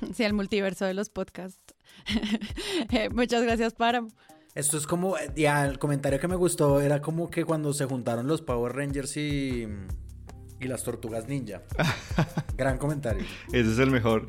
[0.14, 1.74] Sí, el multiverso de los podcasts.
[2.92, 4.04] Eh, muchas gracias, para
[4.54, 8.26] Esto es como, ya el comentario que me gustó era como que cuando se juntaron
[8.26, 9.66] los Power Rangers y,
[10.60, 11.62] y las Tortugas Ninja.
[12.56, 13.24] Gran comentario.
[13.52, 14.26] Ese es el mejor.